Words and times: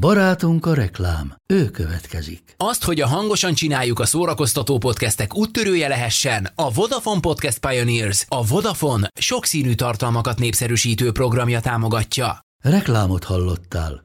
Barátunk 0.00 0.66
a 0.66 0.74
reklám, 0.74 1.34
ő 1.46 1.70
következik. 1.70 2.54
Azt, 2.56 2.84
hogy 2.84 3.00
a 3.00 3.06
hangosan 3.06 3.54
csináljuk 3.54 3.98
a 3.98 4.06
szórakoztató 4.06 4.78
podcastek 4.78 5.36
úttörője 5.36 5.88
lehessen, 5.88 6.48
a 6.54 6.72
Vodafone 6.72 7.20
Podcast 7.20 7.58
Pioneers, 7.58 8.24
a 8.28 8.46
Vodafone 8.46 9.10
sokszínű 9.20 9.74
tartalmakat 9.74 10.38
népszerűsítő 10.38 11.12
programja 11.12 11.60
támogatja. 11.60 12.38
Reklámot 12.62 13.24
hallottál. 13.24 14.04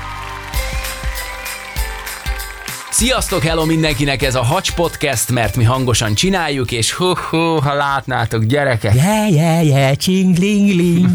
Sziasztok, 2.91 3.43
hello 3.43 3.65
mindenkinek, 3.65 4.21
ez 4.21 4.35
a 4.35 4.43
Hacs 4.43 4.71
Podcast, 4.71 5.31
mert 5.31 5.55
mi 5.55 5.63
hangosan 5.63 6.13
csináljuk, 6.13 6.71
és 6.71 6.91
hu, 6.91 7.13
hu 7.15 7.37
ha 7.37 7.73
látnátok, 7.73 8.43
gyerekek. 8.43 8.95
Je, 8.95 9.27
je, 9.29 9.63
je, 9.63 9.95
csinglingling. 9.95 11.09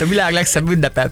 A 0.00 0.04
világ 0.04 0.32
legszebb 0.32 0.70
ünnepe. 0.70 1.08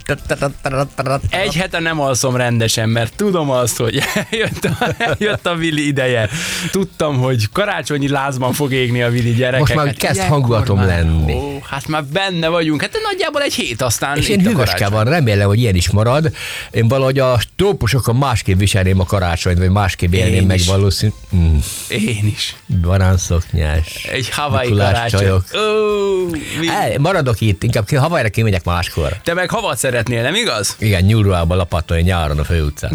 Egy 1.30 1.54
hete 1.54 1.78
nem 1.80 2.00
alszom 2.00 2.36
rendesen, 2.36 2.88
mert 2.88 3.16
tudom 3.16 3.50
azt, 3.50 3.76
hogy 3.76 4.02
jött 4.30 4.64
a, 4.64 4.94
jött 5.18 5.46
a 5.46 5.54
Vili 5.54 5.86
ideje. 5.86 6.28
Tudtam, 6.70 7.18
hogy 7.18 7.48
karácsonyi 7.52 8.08
lázban 8.08 8.52
fog 8.52 8.72
égni 8.72 9.02
a 9.02 9.10
Vili 9.10 9.32
gyerekek. 9.32 9.60
Most 9.60 9.74
már 9.74 9.86
Hát 9.86 9.96
kezd 9.96 10.20
hangulatom 10.20 10.86
lenni. 10.86 11.34
Ó, 11.34 11.58
hát 11.70 11.86
már 11.86 12.04
benne 12.04 12.48
vagyunk. 12.48 12.80
Hát 12.80 12.98
nagyjából 13.02 13.42
egy 13.42 13.54
hét 13.54 13.82
aztán 13.82 14.16
És 14.16 14.28
én 14.28 14.40
hűvöske 14.40 14.88
van, 14.88 15.04
remélem, 15.04 15.46
hogy 15.46 15.58
ilyen 15.58 15.74
is 15.74 15.90
marad. 15.90 16.32
Én 16.70 16.88
valahogy 16.88 17.18
a 17.18 17.38
trópusokon 17.56 18.16
másképp 18.16 18.58
viselném 18.58 18.97
a 19.00 19.04
karácsonyt, 19.04 19.58
vagy 19.58 19.70
másképp 19.70 20.12
élném 20.12 20.34
Én 20.34 20.46
meg 20.46 20.60
valószínű. 20.66 21.12
Mm, 21.36 21.56
Én 21.88 22.26
is. 22.26 22.56
banánszoknyás. 22.82 24.04
Egy 24.12 24.28
Hawaii 24.28 24.68
Mikulás 24.68 24.92
karácsony. 24.92 25.42
El, 26.68 26.98
maradok 26.98 27.40
itt, 27.40 27.62
inkább 27.62 27.90
Havajra 27.90 28.28
kimegyek 28.28 28.64
máskor. 28.64 29.16
Te 29.22 29.34
meg 29.34 29.50
havat 29.50 29.78
szeretnél, 29.78 30.22
nem 30.22 30.34
igaz? 30.34 30.76
Igen, 30.78 31.04
nyúlruhába 31.04 31.54
lapatolni 31.54 32.02
nyáron 32.02 32.38
a 32.38 32.44
főutcán. 32.44 32.92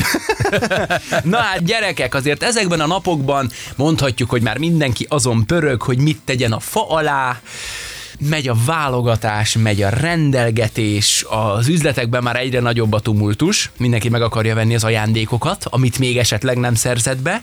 Na 1.23 1.38
hát 1.38 1.64
gyerekek, 1.64 2.16
azért 2.16 2.44
ezekben 2.44 2.80
a 2.80 2.88
napokban 2.88 3.52
mondhatjuk, 3.76 4.30
hogy 4.30 4.42
már 4.42 4.58
mindenki 4.58 5.06
azon 5.10 5.45
pörög, 5.45 5.82
hogy 5.82 5.98
mit 5.98 6.20
tegyen 6.26 6.52
a 6.52 6.60
fa 6.60 6.90
alá, 6.90 7.40
megy 8.19 8.47
a 8.47 8.56
válogatás, 8.66 9.58
megy 9.58 9.81
a 9.81 9.89
rendelgetés, 9.89 11.25
az 11.30 11.67
üzletekben 11.67 12.23
már 12.23 12.36
egyre 12.36 12.59
nagyobb 12.59 12.94
a 12.94 13.00
tumultus, 13.00 13.72
mindenki 13.78 14.09
meg 14.09 14.22
akarja 14.22 14.55
venni 14.55 14.75
az 14.75 14.83
ajándékokat, 14.83 15.66
amit 15.70 16.00
még 16.00 16.17
esetleg 16.17 16.58
nem 16.58 16.75
szerzett 16.75 17.22
be, 17.22 17.42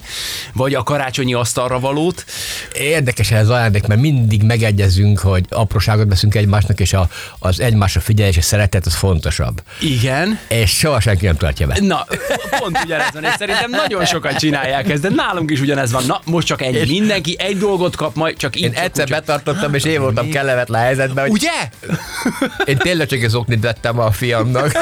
vagy 0.52 0.74
a 0.74 0.82
karácsonyi 0.82 1.34
asztalra 1.34 1.80
valót. 1.80 2.24
Érdekes 2.72 3.30
ez 3.30 3.42
az 3.42 3.50
ajándék, 3.50 3.86
mert 3.86 4.00
mindig 4.00 4.42
megegyezünk, 4.42 5.18
hogy 5.18 5.44
apróságot 5.48 6.08
veszünk 6.08 6.34
egymásnak, 6.34 6.80
és 6.80 6.92
a, 6.92 7.08
az 7.38 7.60
egymásra 7.60 8.00
figyelés 8.00 8.36
és 8.36 8.44
szeretet 8.44 8.86
az 8.86 8.94
fontosabb. 8.94 9.62
Igen, 9.80 10.38
És 10.48 10.70
soha 10.70 11.00
senki 11.00 11.26
nem 11.26 11.36
tartja 11.36 11.66
be. 11.66 11.76
Na, 11.80 12.06
pont 12.58 12.78
ugyanez 12.84 13.12
van, 13.12 13.24
és 13.24 13.32
szerintem 13.38 13.70
nagyon 13.70 14.04
sokan 14.04 14.34
csinálják 14.34 14.88
ezt, 14.88 15.02
de 15.02 15.08
nálunk 15.08 15.50
is 15.50 15.60
ugyanez 15.60 15.92
van. 15.92 16.04
Na, 16.06 16.20
most 16.24 16.46
csak 16.46 16.62
ennyi. 16.62 16.84
Mindenki 16.86 17.36
egy 17.38 17.58
dolgot 17.58 17.96
kap, 17.96 18.14
majd 18.14 18.36
csak 18.36 18.56
így. 18.56 18.62
Én 18.62 18.72
csak 18.72 18.84
egyszer 18.84 19.04
úgy, 19.04 19.10
betartottam, 19.10 19.74
és 19.74 19.84
én 19.84 20.00
voltam 20.00 20.30
kellemetlen 20.60 20.82
helyzetben, 20.82 21.28
hogy 21.28 21.32
Ugye? 21.32 21.70
én 22.64 22.76
tényleg 22.76 23.06
csak 23.06 23.22
az 23.22 23.34
oknit 23.34 23.60
vettem 23.60 23.98
a 23.98 24.10
fiamnak. 24.10 24.72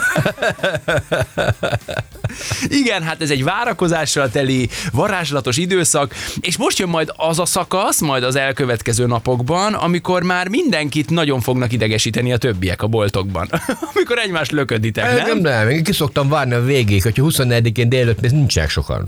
Igen, 2.69 3.03
hát 3.03 3.23
ez 3.23 3.31
egy 3.31 3.45
várakozással 3.45 4.31
teli, 4.31 4.69
varázslatos 4.93 5.57
időszak, 5.57 6.15
és 6.41 6.57
most 6.57 6.79
jön 6.79 6.89
majd 6.89 7.13
az 7.17 7.39
a 7.39 7.45
szakasz, 7.45 8.01
majd 8.01 8.23
az 8.23 8.37
elkövetkező 8.37 9.07
napokban, 9.07 9.75
amikor 9.75 10.23
már 10.23 10.49
mindenkit 10.49 11.11
nagyon 11.11 11.41
fognak 11.41 11.73
idegesíteni 11.73 12.33
a 12.33 12.37
többiek 12.37 12.83
a 12.83 12.87
boltokban. 12.87 13.49
amikor 13.95 14.19
egymást 14.19 14.51
lököditek, 14.51 15.05
Nem, 15.05 15.17
nem, 15.17 15.27
nem? 15.27 15.39
nem, 15.39 15.69
én 15.69 15.85
ki 15.85 15.93
szoktam 15.93 16.29
várni 16.29 16.55
a 16.55 16.63
végig, 16.63 17.03
hogyha 17.03 17.25
24-én 17.29 17.89
délután 17.89 18.17
még 18.21 18.31
nincsenek 18.31 18.71
sokan. 18.71 19.07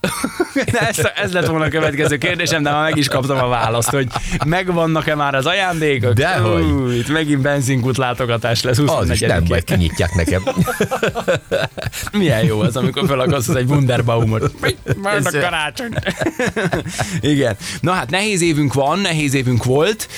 Ez, 0.88 0.98
ez 1.22 1.32
lett 1.32 1.46
volna 1.46 1.64
a 1.64 1.68
következő 1.68 2.16
kérdésem, 2.18 2.62
de 2.62 2.70
már 2.70 2.82
meg 2.82 2.96
is 2.96 3.08
kaptam 3.08 3.38
a 3.38 3.48
választ, 3.48 3.88
hogy 3.90 4.06
megvannak-e 4.46 5.14
már 5.14 5.34
az 5.34 5.46
ajándékok? 5.46 6.12
Dehogy. 6.12 6.62
Ú, 6.62 6.88
itt 6.90 7.08
megint 7.08 7.40
benzinkút 7.40 7.96
látogatás 7.96 8.62
lesz 8.62 8.78
Az 8.78 9.10
is 9.10 9.20
nem 9.20 9.38
24-én. 9.38 9.48
baj, 9.48 9.62
kinyitják 9.62 10.14
nekem. 10.14 10.42
Milyen 12.12 12.44
jó 12.44 12.60
az, 12.60 12.76
amikor 12.76 13.06
felakasztasz 13.06 13.56
egy 13.56 13.68
Wunderbaumot. 13.68 14.52
Majd 15.02 15.26
a 15.26 15.30
karácsony. 15.30 15.88
Igen. 17.20 17.56
Na 17.80 17.92
hát 17.92 18.10
nehéz 18.10 18.42
évünk 18.42 18.74
van, 18.74 18.98
nehéz 18.98 19.34
évünk 19.34 19.64
volt, 19.64 20.08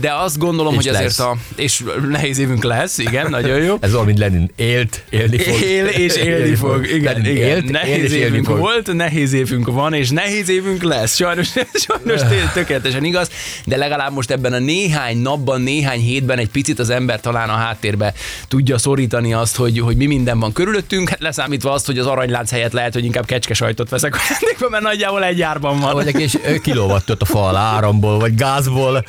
de 0.00 0.12
azt 0.14 0.38
gondolom, 0.38 0.72
És 0.72 0.76
hogy 0.78 0.88
azért 0.88 1.04
lesz. 1.04 1.18
a... 1.18 1.36
És 1.56 1.84
nehéz 2.10 2.38
évünk 2.38 2.62
lesz, 2.62 2.98
igen, 2.98 3.30
nagyon 3.30 3.62
jó. 3.62 3.76
Ez 3.80 3.94
olyan, 3.94 4.06
mint 4.06 4.18
Lenin. 4.18 4.50
Élt, 4.56 5.04
élni 5.10 5.38
fog. 5.38 5.60
Él 5.60 5.86
és 5.86 6.14
élni 6.16 6.54
fog. 6.54 6.86
Igen, 6.86 7.12
Lenin 7.14 7.30
igen. 7.36 7.48
élt, 7.48 7.64
él 7.64 7.70
nehéz 7.70 8.04
és 8.04 8.10
élni 8.10 8.24
évünk 8.24 8.46
fog. 8.46 8.58
volt, 8.58 8.92
nehéz 8.92 9.16
évünk 9.18 9.66
van, 9.66 9.92
és 9.92 10.10
nehéz 10.10 10.48
évünk 10.48 10.82
lesz. 10.82 11.14
Sajnos, 11.14 11.48
sajnos 11.86 12.20
tény- 12.28 12.50
tökéletesen 12.52 13.04
igaz, 13.04 13.30
de 13.64 13.76
legalább 13.76 14.12
most 14.12 14.30
ebben 14.30 14.52
a 14.52 14.58
néhány 14.58 15.18
napban, 15.18 15.60
néhány 15.60 16.00
hétben 16.00 16.38
egy 16.38 16.48
picit 16.48 16.78
az 16.78 16.90
ember 16.90 17.20
talán 17.20 17.48
a 17.48 17.56
háttérbe 17.56 18.14
tudja 18.48 18.78
szorítani 18.78 19.32
azt, 19.32 19.56
hogy, 19.56 19.78
hogy 19.78 19.96
mi 19.96 20.06
minden 20.06 20.38
van 20.38 20.52
körülöttünk, 20.52 21.08
hát 21.08 21.20
leszámítva 21.20 21.72
azt, 21.72 21.86
hogy 21.86 21.98
az 21.98 22.06
aranylánc 22.06 22.50
helyett 22.50 22.72
lehet, 22.72 22.92
hogy 22.92 23.04
inkább 23.04 23.24
kecskesajtot 23.24 23.88
veszek 23.88 24.14
ajándékba, 24.14 24.68
mert 24.68 24.82
nagyjából 24.82 25.24
egy 25.24 25.42
árban 25.42 25.80
van. 25.80 25.94
Vagy 25.94 26.06
egy 26.06 26.14
kis 26.14 26.34
ö, 26.44 26.58
kilóvattot 26.58 27.22
a 27.22 27.24
fal 27.24 27.56
áramból, 27.56 28.18
vagy 28.18 28.34
gázból. 28.34 29.04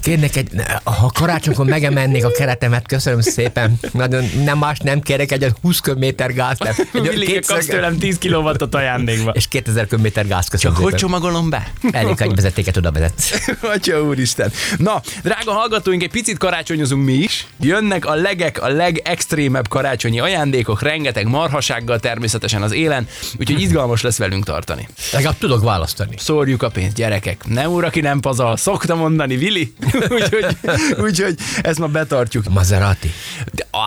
Kérnek 0.00 0.36
egy, 0.36 0.50
ha 0.84 1.10
karácsonykor 1.14 1.66
megemennék 1.66 2.24
a 2.24 2.30
keretemet, 2.30 2.86
köszönöm 2.86 3.20
szépen. 3.20 3.78
Nagyon, 3.92 4.24
nem 4.44 4.58
más 4.58 4.78
nem 4.78 5.00
kérek, 5.00 5.32
egy 5.32 5.52
20 5.62 5.80
köbméter 5.80 6.32
gáz. 6.32 6.58
Villige, 6.92 7.24
200 7.24 7.46
kapsz 7.46 7.66
tőlem 7.66 7.98
10 7.98 8.18
kilowattot 8.18 8.74
ajándékba. 8.74 9.30
És 9.30 9.48
2000 9.48 9.86
köbméter 9.86 10.26
gáz, 10.26 10.48
köszönöm 10.48 10.76
Hogy 10.76 10.84
szépen. 10.84 10.98
csomagolom 10.98 11.50
be? 11.50 11.72
Elég 11.90 12.14
egy 12.18 12.34
vezetéket 12.34 12.76
oda 12.76 12.92
vezetsz. 12.92 13.32
Atya 13.74 14.02
úristen. 14.02 14.52
Na, 14.76 15.00
drága 15.22 15.52
hallgatóink, 15.52 16.02
egy 16.02 16.10
picit 16.10 16.38
karácsonyozunk 16.38 17.04
mi 17.04 17.12
is. 17.12 17.46
Jönnek 17.60 18.06
a 18.06 18.14
legek, 18.14 18.62
a 18.62 18.68
legextrémebb 18.68 19.68
karácsonyi 19.68 20.20
ajándékok, 20.20 20.82
rengeteg 20.82 21.26
marhasággal 21.26 21.98
természetesen 21.98 22.62
az 22.62 22.72
élen, 22.72 23.08
úgyhogy 23.38 23.60
izgalmas 23.60 24.02
lesz 24.02 24.18
velünk 24.18 24.44
tartani. 24.44 24.88
Legalább 25.12 25.38
tudok 25.38 25.62
választani. 25.62 26.14
Szórjuk 26.18 26.62
a 26.62 26.68
pénzt, 26.68 26.96
gyerekek. 26.96 27.44
Nem 27.46 27.70
úr, 27.70 27.84
aki 27.84 28.00
nem 28.00 28.20
pazar, 28.20 28.58
szokta 28.58 28.94
mondani 28.94 29.36
Vili. 29.58 29.72
úgyhogy, 30.20 30.56
úgyhogy 31.00 31.34
ezt 31.62 31.78
ma 31.78 31.86
betartjuk. 31.86 32.48
Maserati. 32.48 33.12
De, 33.52 33.66
ah, 33.70 33.80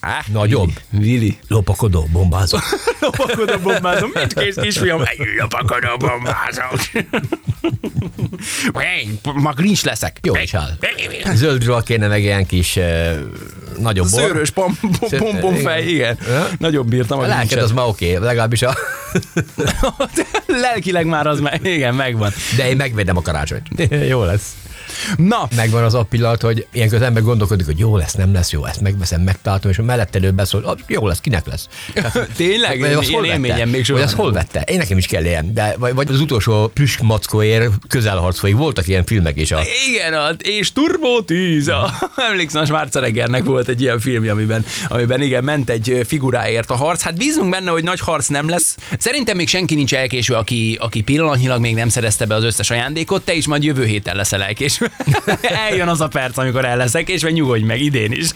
ah, 0.00 0.26
Nagyobb. 0.26 0.70
Vili. 0.90 1.38
Lopakodó, 1.48 2.08
bombázó. 2.12 2.58
Lopakodó 3.00 3.58
bombázom, 3.58 4.10
mit 4.14 4.34
kész 4.34 4.54
kisfiam? 4.54 5.02
Lopakodó 5.38 5.96
bombázom. 5.96 6.78
Hey, 8.74 9.18
ma 9.34 9.52
grincs 9.52 9.82
leszek. 9.82 10.18
Jó 10.22 10.34
is 10.36 10.54
áll. 10.54 10.78
Zöld 11.34 11.64
ruha 11.64 11.80
kéne 11.80 12.06
meg 12.06 12.22
ilyen 12.22 12.46
kis 12.46 12.76
uh, 12.76 12.84
nagyobb 13.78 14.10
bor. 14.10 14.20
Szőrös 14.20 14.50
pom, 14.50 14.78
pom, 14.80 15.08
Sző- 15.08 15.18
pom, 15.18 15.38
pom 15.38 15.54
fej, 15.54 15.86
igen. 15.86 16.18
Nagyobb 16.58 16.88
bírtam 16.88 17.18
a 17.18 17.22
A 17.22 17.26
lelked 17.26 17.58
az 17.58 17.72
már 17.72 17.86
oké, 17.86 18.14
okay, 18.14 18.26
legalábbis 18.26 18.62
a... 18.62 18.76
Lelkileg 20.46 21.06
már 21.06 21.26
az 21.26 21.40
meg, 21.40 21.64
igen, 21.64 21.94
megvan. 21.94 22.32
De 22.56 22.68
én 22.68 22.76
megvédem 22.76 23.16
a 23.16 23.22
karácsonyt. 23.22 23.68
Jó 24.08 24.24
lesz. 24.24 24.52
Na, 25.16 25.48
Megvan 25.56 25.84
az 25.84 25.94
a 25.94 26.02
pillanat, 26.02 26.42
hogy 26.42 26.66
ilyenkor 26.72 26.98
az 26.98 27.04
ember 27.04 27.22
gondolkodik, 27.22 27.66
hogy 27.66 27.78
jó 27.78 27.96
lesz, 27.96 28.14
nem 28.14 28.32
lesz 28.32 28.50
jó, 28.52 28.64
ezt 28.64 28.80
megveszem, 28.80 29.20
megtartom, 29.20 29.70
és 29.70 29.78
a 29.78 29.82
mellettelő 29.82 30.30
beszól, 30.30 30.62
"Ah, 30.64 30.78
jó 30.86 31.06
lesz, 31.06 31.20
kinek 31.20 31.46
lesz. 31.46 31.68
tényleg? 32.36 32.78
Vagy 32.80 32.88
Ilyen 32.90 33.04
hol 33.10 33.24
élményem 33.24 33.56
vette? 33.58 33.70
még 33.70 33.84
soha 33.84 33.98
Vagy 33.98 34.08
nem 34.08 34.16
hol 34.18 34.32
vette? 34.32 34.60
Én 34.60 34.76
nekem 34.78 34.98
is 34.98 35.06
kell 35.06 35.24
ilyen. 35.24 35.54
De, 35.54 35.74
vagy, 35.78 35.94
vagy 35.94 36.10
az 36.10 36.20
utolsó 36.20 36.68
plüss 36.68 36.96
mackóért 37.02 37.72
közelharc 37.88 38.38
folyik. 38.38 38.56
Voltak 38.56 38.88
ilyen 38.88 39.04
filmek 39.04 39.36
is. 39.40 39.50
A, 39.52 39.60
Igen, 39.88 40.12
a, 40.14 40.28
és 40.38 40.72
Turbo 40.72 41.22
10. 41.22 41.68
A, 41.68 41.92
emlékszem, 42.30 42.62
a 42.62 42.64
Schwarzeneggernek 42.64 43.44
volt 43.44 43.68
egy 43.68 43.80
ilyen 43.80 44.00
filmje, 44.00 44.32
amiben, 44.32 44.64
amiben 44.88 45.22
igen, 45.22 45.44
ment 45.44 45.70
egy 45.70 46.00
figuráért 46.06 46.70
a 46.70 46.74
harc. 46.76 47.02
Hát 47.02 47.16
bízunk 47.16 47.50
benne, 47.50 47.70
hogy 47.70 47.82
nagy 47.84 48.00
harc 48.00 48.26
nem 48.26 48.48
lesz. 48.48 48.76
Szerintem 48.98 49.36
még 49.36 49.48
senki 49.48 49.74
nincs 49.74 49.94
elkéső, 49.94 50.34
aki, 50.34 50.76
aki 50.80 51.00
pillanatnyilag 51.00 51.60
még 51.60 51.74
nem 51.74 51.88
szerezte 51.88 52.26
be 52.26 52.34
az 52.34 52.44
összes 52.44 52.70
ajándékot, 52.70 53.24
te 53.24 53.34
is 53.34 53.46
majd 53.46 53.62
jövő 53.62 53.84
héten 53.84 54.16
leszel 54.16 54.42
elkésve. 54.42 54.89
Eljön 55.68 55.88
az 55.88 56.00
a 56.00 56.08
perc, 56.08 56.38
amikor 56.38 56.64
el 56.64 56.76
leszek, 56.76 57.08
és 57.08 57.22
vagy 57.22 57.32
nyugodj 57.32 57.62
meg, 57.62 57.80
idén 57.80 58.12
is. 58.12 58.28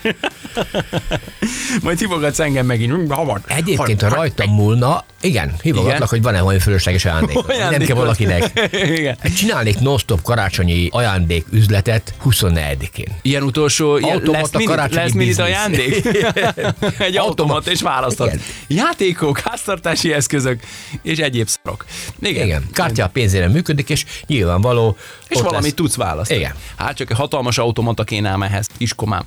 Majd 1.82 1.98
hívogatsz 1.98 2.38
engem 2.38 2.66
megint. 2.66 3.12
Hamar. 3.12 3.40
Egyébként, 3.46 4.02
ha 4.02 4.08
rajtam 4.08 4.54
múlna, 4.54 5.04
igen, 5.20 5.54
hívogatlak, 5.62 5.96
Igen? 5.96 6.08
hogy 6.08 6.22
van-e 6.22 6.40
valami 6.40 6.58
fölösleges 6.58 7.04
ajándék. 7.04 7.46
Nem 7.46 7.80
kell 7.80 7.96
valakinek. 7.96 8.70
Igen. 8.98 9.18
Csinálnék 9.36 9.78
non-stop 9.78 10.22
karácsonyi 10.22 10.88
ajándék 10.90 11.46
üzletet 11.50 12.14
24-én. 12.24 13.16
Ilyen 13.22 13.42
utolsó, 13.42 13.96
ilyen 13.96 14.16
Automata 14.16 14.58
lesz 14.58 14.66
karácsonyi 14.66 15.02
lesz 15.02 15.12
minit 15.12 15.38
ajándék? 15.38 16.08
Egy 16.98 17.16
automat, 17.16 17.66
és 17.66 17.80
választhat. 17.80 18.26
Igen. 18.26 18.40
Játékok, 18.66 19.38
háztartási 19.38 20.12
eszközök, 20.12 20.60
és 21.02 21.18
egyéb 21.18 21.48
szarok. 21.48 21.84
Igen. 22.20 22.44
Igen, 22.46 22.68
kártya 22.72 23.04
a 23.04 23.08
pénzére 23.08 23.48
működik, 23.48 23.90
és 23.90 24.04
nyilvánvaló 24.26 24.96
És 25.28 25.40
valamit 25.40 25.62
lesz. 25.62 25.74
tudsz 25.74 25.96
választani. 25.96 26.38
Igen. 26.40 26.43
Hát 26.76 26.96
csak 26.96 27.10
egy 27.10 27.16
hatalmas 27.16 27.58
automata 27.58 28.04
kéne 28.04 28.28
ám 28.28 28.42
ehhez. 28.42 28.68
Iskomám. 28.76 29.24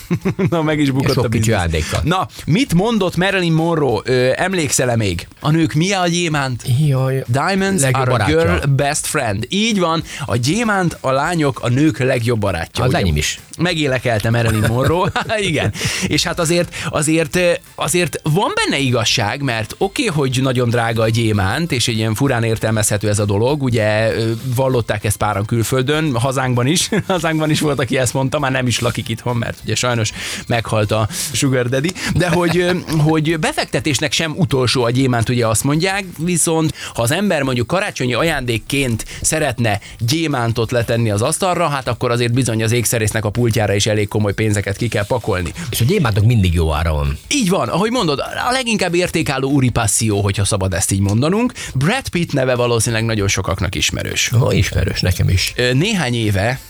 Na, 0.50 0.62
meg 0.62 0.78
is 0.78 0.90
bukott 0.90 1.12
sok 1.14 1.24
a 1.24 1.28
kicsi 1.28 1.52
ajándékkal. 1.52 2.00
Na, 2.04 2.26
mit 2.46 2.74
mondott 2.74 3.16
Marilyn 3.16 3.52
Monroe? 3.52 4.00
Ö, 4.04 4.30
emlékszel-e 4.34 4.96
még? 4.96 5.28
A 5.40 5.50
nők 5.50 5.72
mi 5.72 5.92
a 5.92 6.06
gyémánt? 6.06 6.62
Jaj, 6.86 7.24
Diamonds 7.26 7.82
are 7.82 7.98
a 7.98 8.04
barátja. 8.04 8.36
girl 8.36 8.66
best 8.66 9.06
friend. 9.06 9.46
Így 9.48 9.78
van, 9.78 10.02
a 10.26 10.36
gyémánt, 10.36 10.96
a 11.00 11.10
lányok, 11.10 11.60
a 11.62 11.68
nők 11.68 11.98
legjobb 11.98 12.38
barátja. 12.38 12.84
Az 12.84 12.94
enyém 12.94 13.16
is. 13.16 13.40
Megélekelte 13.58 14.30
Marilyn 14.30 14.64
Monroe. 14.68 15.10
Igen. 15.50 15.72
És 16.06 16.22
hát 16.22 16.38
azért, 16.38 16.74
azért, 16.90 17.38
azért 17.74 18.20
van 18.22 18.52
benne 18.54 18.78
igazság, 18.78 19.42
mert 19.42 19.74
oké, 19.78 20.08
okay, 20.08 20.16
hogy 20.16 20.42
nagyon 20.42 20.68
drága 20.68 21.02
a 21.02 21.08
gyémánt, 21.08 21.72
és 21.72 21.88
egy 21.88 21.96
ilyen 21.96 22.14
furán 22.14 22.42
értelmezhető 22.42 23.08
ez 23.08 23.18
a 23.18 23.24
dolog, 23.24 23.62
ugye 23.62 24.12
vallották 24.54 25.04
ezt 25.04 25.16
páran 25.16 25.44
külföldön, 25.44 26.16
hazánkban 26.16 26.66
is, 26.66 26.88
hazánkban 27.06 27.50
is 27.50 27.60
volt, 27.60 27.78
aki 27.78 27.98
ezt 27.98 28.14
mondta, 28.14 28.38
már 28.38 28.50
nem 28.50 28.66
is 28.66 28.80
lakik 28.80 29.08
itthon, 29.08 29.36
mert 29.36 29.58
ugye 29.64 29.74
sajnos 29.82 30.12
meghalt 30.46 30.92
a 30.92 31.08
Sugar 31.32 31.68
Daddy, 31.68 31.92
de 32.14 32.28
hogy, 32.28 32.66
hogy 32.98 33.38
befektetésnek 33.38 34.12
sem 34.12 34.34
utolsó 34.36 34.82
a 34.82 34.90
gyémánt, 34.90 35.28
ugye 35.28 35.46
azt 35.46 35.64
mondják, 35.64 36.04
viszont 36.18 36.74
ha 36.94 37.02
az 37.02 37.10
ember 37.10 37.42
mondjuk 37.42 37.66
karácsonyi 37.66 38.14
ajándékként 38.14 39.04
szeretne 39.20 39.80
gyémántot 39.98 40.70
letenni 40.70 41.10
az 41.10 41.22
asztalra, 41.22 41.68
hát 41.68 41.88
akkor 41.88 42.10
azért 42.10 42.32
bizony 42.32 42.62
az 42.62 42.72
ékszerésznek 42.72 43.24
a 43.24 43.30
pultjára 43.30 43.74
is 43.74 43.86
elég 43.86 44.08
komoly 44.08 44.34
pénzeket 44.34 44.76
ki 44.76 44.88
kell 44.88 45.06
pakolni. 45.06 45.52
És 45.70 45.80
a 45.80 45.84
gyémántok 45.84 46.24
mindig 46.24 46.54
jó 46.54 46.72
ára 46.72 46.92
van. 46.92 47.18
Így 47.28 47.48
van, 47.48 47.68
ahogy 47.68 47.90
mondod, 47.90 48.18
a 48.48 48.50
leginkább 48.50 48.94
értékálló 48.94 49.50
úri 49.50 49.70
passzió, 49.70 50.20
hogyha 50.20 50.44
szabad 50.44 50.74
ezt 50.74 50.92
így 50.92 51.00
mondanunk. 51.00 51.52
Brad 51.74 52.08
Pitt 52.08 52.32
neve 52.32 52.54
valószínűleg 52.54 53.04
nagyon 53.04 53.28
sokaknak 53.28 53.74
ismerős. 53.74 54.32
Ó, 54.42 54.50
ismerős, 54.50 55.00
nekem 55.00 55.28
is. 55.28 55.52
Néhány 55.72 56.14
éve 56.14 56.60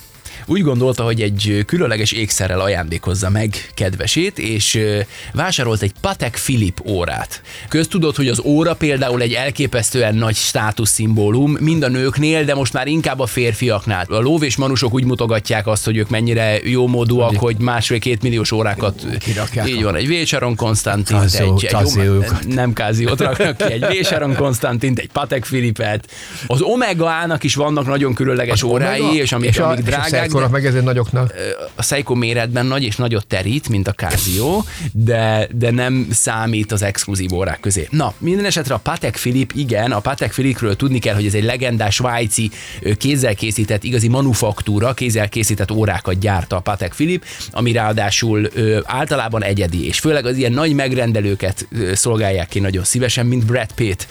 úgy 0.47 0.63
gondolta, 0.63 1.03
hogy 1.03 1.21
egy 1.21 1.63
különleges 1.67 2.13
ékszerrel 2.13 2.61
ajándékozza 2.61 3.31
meg 3.31 3.71
kedvesét, 3.75 4.39
és 4.39 4.79
vásárolt 5.33 5.83
egy 5.83 5.93
Patek 6.01 6.39
Philippe 6.45 6.83
órát. 6.87 7.43
Köztudott, 7.69 8.17
hogy 8.17 8.29
az 8.29 8.41
óra 8.45 8.75
például 8.75 9.23
egy 9.23 9.33
elképesztően 9.33 10.15
nagy 10.15 10.35
státuszszimbólum, 10.35 11.57
mind 11.61 11.83
a 11.83 11.89
nőknél, 11.89 12.45
de 12.45 12.55
most 12.55 12.73
már 12.73 12.87
inkább 12.87 13.21
a 13.21 13.27
férfiaknál. 13.27 14.07
A 14.09 14.21
lóv 14.21 14.43
és 14.43 14.57
manusok 14.57 14.95
úgy 14.95 15.05
mutogatják 15.05 15.67
azt, 15.67 15.85
hogy 15.85 15.97
ők 15.97 16.09
mennyire 16.09 16.59
jómódúak, 16.65 17.37
hogy 17.37 17.57
másfél-két 17.59 18.23
milliós 18.23 18.53
órákat 18.53 19.07
Kirakják 19.19 19.69
így 19.69 19.83
van, 19.83 19.95
egy 19.95 20.07
Vécsaron 20.07 20.57
Konstantint, 20.57 21.21
Casio- 21.21 21.63
egy, 21.63 21.75
egy 22.41 22.55
nem 22.55 22.73
káziót 22.73 23.21
raknak 23.21 23.57
ki, 23.57 23.73
egy 23.73 23.87
Vésaron 23.87 24.35
Konstantint, 24.35 24.99
egy 24.99 25.11
Patek 25.13 25.45
Filipet. 25.45 26.11
Az 26.47 26.61
Omega-nak 26.61 27.43
is 27.43 27.55
vannak 27.55 27.87
nagyon 27.87 28.15
különleges 28.15 28.63
órái, 28.63 29.17
és 29.17 29.33
amik, 29.33 29.49
és 29.49 29.59
a, 29.59 29.71
amik 29.71 29.85
drágák, 29.85 30.32
Seiko-nak 30.33 30.51
de 30.51 30.59
meg 30.59 30.67
ezért 30.67 30.85
nagyoknak. 30.85 31.35
a 31.75 31.83
Seiko 31.83 32.15
méretben 32.15 32.67
nagy 32.67 32.83
és 32.83 32.97
nagyot 32.97 33.27
terít, 33.27 33.69
mint 33.69 33.89
a 33.89 33.93
Casio, 33.93 34.63
de, 34.93 35.49
de 35.53 35.71
nem 35.71 36.09
számít 36.11 36.73
az 36.73 36.83
exkluzív 36.83 37.33
órák 37.33 37.61
közé. 37.61 37.87
Na, 37.91 38.15
minden 38.19 38.45
esetre 38.45 38.75
a 38.75 38.79
Patek 38.79 39.17
Philippe, 39.17 39.55
igen, 39.57 39.93
a 39.93 40.01
Patek 40.01 40.31
Philippe-ről 40.31 40.77
tudni 40.77 40.99
kell, 40.99 41.15
hogy 41.15 41.27
ez 41.27 41.35
egy 41.35 41.45
legendás 41.45 41.95
svájci 41.95 42.51
kézzel 42.99 43.35
készített, 43.35 43.85
igazi 43.85 44.09
manufaktúra, 44.09 44.95
kézzel 44.95 45.29
készített 45.29 45.71
órákat 45.71 46.19
gyárta 46.19 46.57
a 46.57 46.61
Patek 46.61 46.93
Philippe, 46.95 47.27
ami 47.51 47.73
ráadásul 47.73 48.49
ö, 48.55 48.81
általában 48.85 49.43
egyedi, 49.43 49.87
és 49.87 49.99
főleg 49.99 50.27
az 50.27 50.37
ilyen 50.37 50.53
nagy 50.53 50.75
megrendelőket 50.75 51.69
szolgálják 51.95 52.49
ki 52.49 52.59
nagyon 52.59 52.85
szívesen, 52.85 53.27
mint 53.27 53.47
Brad 53.47 53.73
Pitt, 53.73 54.07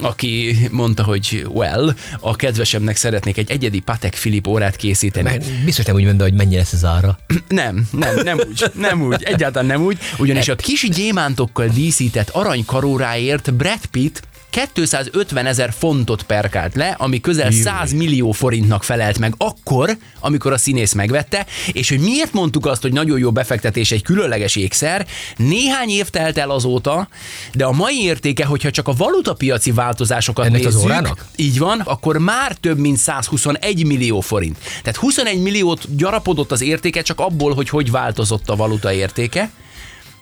aki 0.00 0.56
mondta, 0.70 1.04
hogy 1.04 1.46
well, 1.48 1.94
a 2.20 2.36
kedvesemnek 2.36 2.96
szeretnék 2.96 3.36
egy 3.36 3.50
egyedi 3.50 3.80
Patek 3.80 4.14
Philippe 4.14 4.50
órát 4.50 4.76
készíteni. 4.76 5.38
Biztos 5.64 5.84
nem 5.84 5.94
úgy 5.94 6.04
mondta, 6.04 6.22
hogy 6.22 6.34
mennyi 6.34 6.56
lesz 6.56 6.72
az 6.72 6.84
ára. 6.84 7.18
Nem, 7.48 7.88
nem, 7.90 8.14
nem 8.24 8.38
úgy, 8.48 8.64
nem 8.74 9.02
úgy, 9.02 9.22
egyáltalán 9.22 9.66
nem 9.66 9.82
úgy, 9.82 9.98
ugyanis 10.18 10.48
a 10.48 10.56
kis 10.56 10.88
gyémántokkal 10.88 11.66
díszített 11.66 12.28
aranykaróráért 12.28 13.54
Brad 13.54 13.86
Pitt 13.90 14.22
250 14.52 15.46
ezer 15.46 15.72
fontot 15.78 16.22
perkált 16.22 16.74
le, 16.74 16.94
ami 16.98 17.20
közel 17.20 17.50
100 17.50 17.92
millió 17.92 18.32
forintnak 18.32 18.84
felelt 18.84 19.18
meg 19.18 19.34
akkor, 19.36 19.96
amikor 20.20 20.52
a 20.52 20.58
színész 20.58 20.92
megvette, 20.92 21.46
és 21.72 21.88
hogy 21.88 22.00
miért 22.00 22.32
mondtuk 22.32 22.66
azt, 22.66 22.82
hogy 22.82 22.92
nagyon 22.92 23.18
jó 23.18 23.30
befektetés 23.32 23.90
egy 23.90 24.02
különleges 24.02 24.56
ékszer, 24.56 25.06
néhány 25.36 25.88
év 25.88 26.08
telt 26.08 26.38
el 26.38 26.50
azóta, 26.50 27.08
de 27.52 27.64
a 27.64 27.72
mai 27.72 28.02
értéke, 28.02 28.44
hogyha 28.44 28.70
csak 28.70 28.88
a 28.88 28.92
valutapiaci 28.92 29.72
változásokat 29.72 30.46
Ennek 30.46 30.64
az 30.64 30.74
nézzük, 30.74 30.88
órának? 30.88 31.24
így 31.36 31.58
van, 31.58 31.80
akkor 31.80 32.18
már 32.18 32.54
több 32.54 32.78
mint 32.78 32.96
121 32.96 33.86
millió 33.86 34.20
forint. 34.20 34.58
Tehát 34.82 34.96
21 34.96 35.42
milliót 35.42 35.96
gyarapodott 35.96 36.52
az 36.52 36.60
értéke 36.60 37.02
csak 37.02 37.20
abból, 37.20 37.54
hogy 37.54 37.68
hogy 37.68 37.90
változott 37.90 38.48
a 38.48 38.56
valuta 38.56 38.92
értéke. 38.92 39.50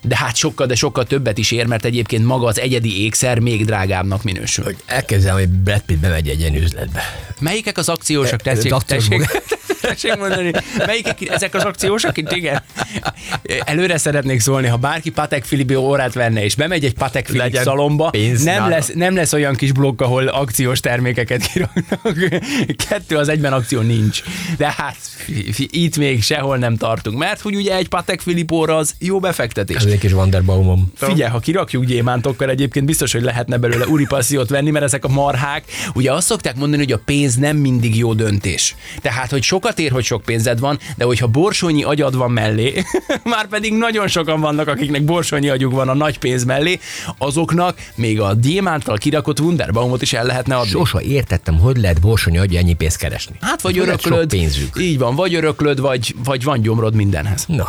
De 0.02 0.16
hát 0.16 0.36
sokkal, 0.36 0.66
de 0.66 0.74
sokkal 0.74 1.04
többet 1.04 1.38
is 1.38 1.50
ér, 1.50 1.66
mert 1.66 1.84
egyébként 1.84 2.24
maga 2.24 2.46
az 2.46 2.60
egyedi 2.60 3.02
ékszer 3.02 3.38
még 3.38 3.64
drágábbnak 3.64 4.22
minősül. 4.22 4.64
Hogy 4.64 4.76
elképzelem, 4.86 5.36
hogy 5.36 5.48
Brad 5.48 5.80
Pitt 5.80 5.98
bemegy 5.98 6.28
egy 6.28 6.40
ilyen 6.40 6.54
üzletbe. 6.54 7.02
Melyikek 7.40 7.78
az 7.78 7.88
akciósak? 7.88 8.40
Tessék, 8.40 8.72
akciós 8.72 9.02
tessék, 9.08 9.18
maga. 9.18 9.40
tessék 9.80 10.16
mondani. 10.16 10.52
Melyikek 10.86 11.28
ezek 11.28 11.54
az 11.54 11.62
akciósak? 11.62 12.16
Itt 12.16 12.32
igen. 12.32 12.62
Előre 13.64 13.98
szeretnék 13.98 14.40
szólni, 14.40 14.66
ha 14.66 14.76
bárki 14.76 15.10
Patek 15.10 15.44
Philippe 15.44 15.78
órát 15.78 16.14
venne, 16.14 16.44
és 16.44 16.54
bemegy 16.54 16.84
egy 16.84 16.94
Patek 16.94 17.28
Legyen 17.28 17.64
szalomba, 17.64 18.10
nem 18.12 18.34
nála. 18.42 18.68
lesz, 18.68 18.90
nem 18.94 19.14
lesz 19.14 19.32
olyan 19.32 19.54
kis 19.54 19.72
blokk, 19.72 20.00
ahol 20.00 20.26
akciós 20.26 20.80
termékeket 20.80 21.46
kiraknak. 21.52 22.18
Kettő 22.88 23.16
az 23.16 23.28
egyben 23.28 23.52
akció 23.52 23.80
nincs. 23.80 24.22
De 24.56 24.74
hát 24.76 24.96
itt 25.56 25.96
még 25.96 26.22
sehol 26.22 26.56
nem 26.56 26.76
tartunk, 26.76 27.18
mert 27.18 27.40
hogy 27.40 27.54
ugye 27.54 27.76
egy 27.76 27.88
Patek 27.88 28.20
Philippe 28.22 28.54
óra 28.54 28.76
az 28.76 28.94
jó 28.98 29.18
befektetés. 29.20 29.84
Ez 29.90 29.96
egy 29.96 30.02
kis 30.02 30.12
Wanderbaumom. 30.12 30.92
Figyelj, 30.96 31.30
ha 31.30 31.38
kirakjuk 31.38 31.84
gyémántokkal, 31.84 32.48
egyébként 32.48 32.86
biztos, 32.86 33.12
hogy 33.12 33.22
lehetne 33.22 33.56
belőle 33.56 33.86
uripasziót 33.86 34.48
venni, 34.48 34.70
mert 34.70 34.84
ezek 34.84 35.04
a 35.04 35.08
marhák, 35.08 35.64
ugye 35.94 36.12
azt 36.12 36.26
szokták 36.26 36.56
mondani, 36.56 36.82
hogy 36.82 36.92
a 36.92 37.00
pénz 37.04 37.36
nem 37.36 37.56
mindig 37.56 37.96
jó 37.96 38.14
döntés. 38.14 38.76
Tehát, 39.00 39.30
hogy 39.30 39.42
sokat 39.42 39.78
ér, 39.78 39.90
hogy 39.90 40.04
sok 40.04 40.22
pénzed 40.22 40.60
van, 40.60 40.78
de 40.96 41.04
hogyha 41.04 41.26
borsonyi 41.26 41.82
agyad 41.82 42.16
van 42.16 42.30
mellé, 42.30 42.82
már 43.24 43.46
pedig 43.48 43.72
nagyon 43.72 44.08
sokan 44.08 44.40
vannak, 44.40 44.68
akiknek 44.68 45.04
borsonyi 45.04 45.48
agyuk 45.48 45.72
van 45.72 45.88
a 45.88 45.94
nagy 45.94 46.18
pénz 46.18 46.44
mellé, 46.44 46.78
azoknak 47.18 47.78
még 47.94 48.20
a 48.20 48.34
gyémántal 48.40 48.96
kirakott 48.96 49.40
Wunderbaumot 49.40 50.02
is 50.02 50.12
el 50.12 50.24
lehetne 50.24 50.56
adni. 50.56 50.70
Sose 50.70 51.00
értettem, 51.00 51.58
hogy 51.58 51.76
lehet 51.76 52.00
borsony 52.00 52.38
adja 52.38 52.58
ennyi 52.58 52.74
pénzt 52.74 52.96
keresni. 52.96 53.34
Hát 53.40 53.62
vagy 53.62 53.78
Hogy 53.78 53.88
öröklöd, 53.88 54.28
pénzük. 54.28 54.76
így 54.80 54.98
van, 54.98 55.14
vagy 55.14 55.34
öröklöd, 55.34 55.80
vagy, 55.80 56.14
vagy 56.24 56.44
van 56.44 56.60
gyomrod 56.60 56.94
mindenhez. 56.94 57.44
Na, 57.46 57.66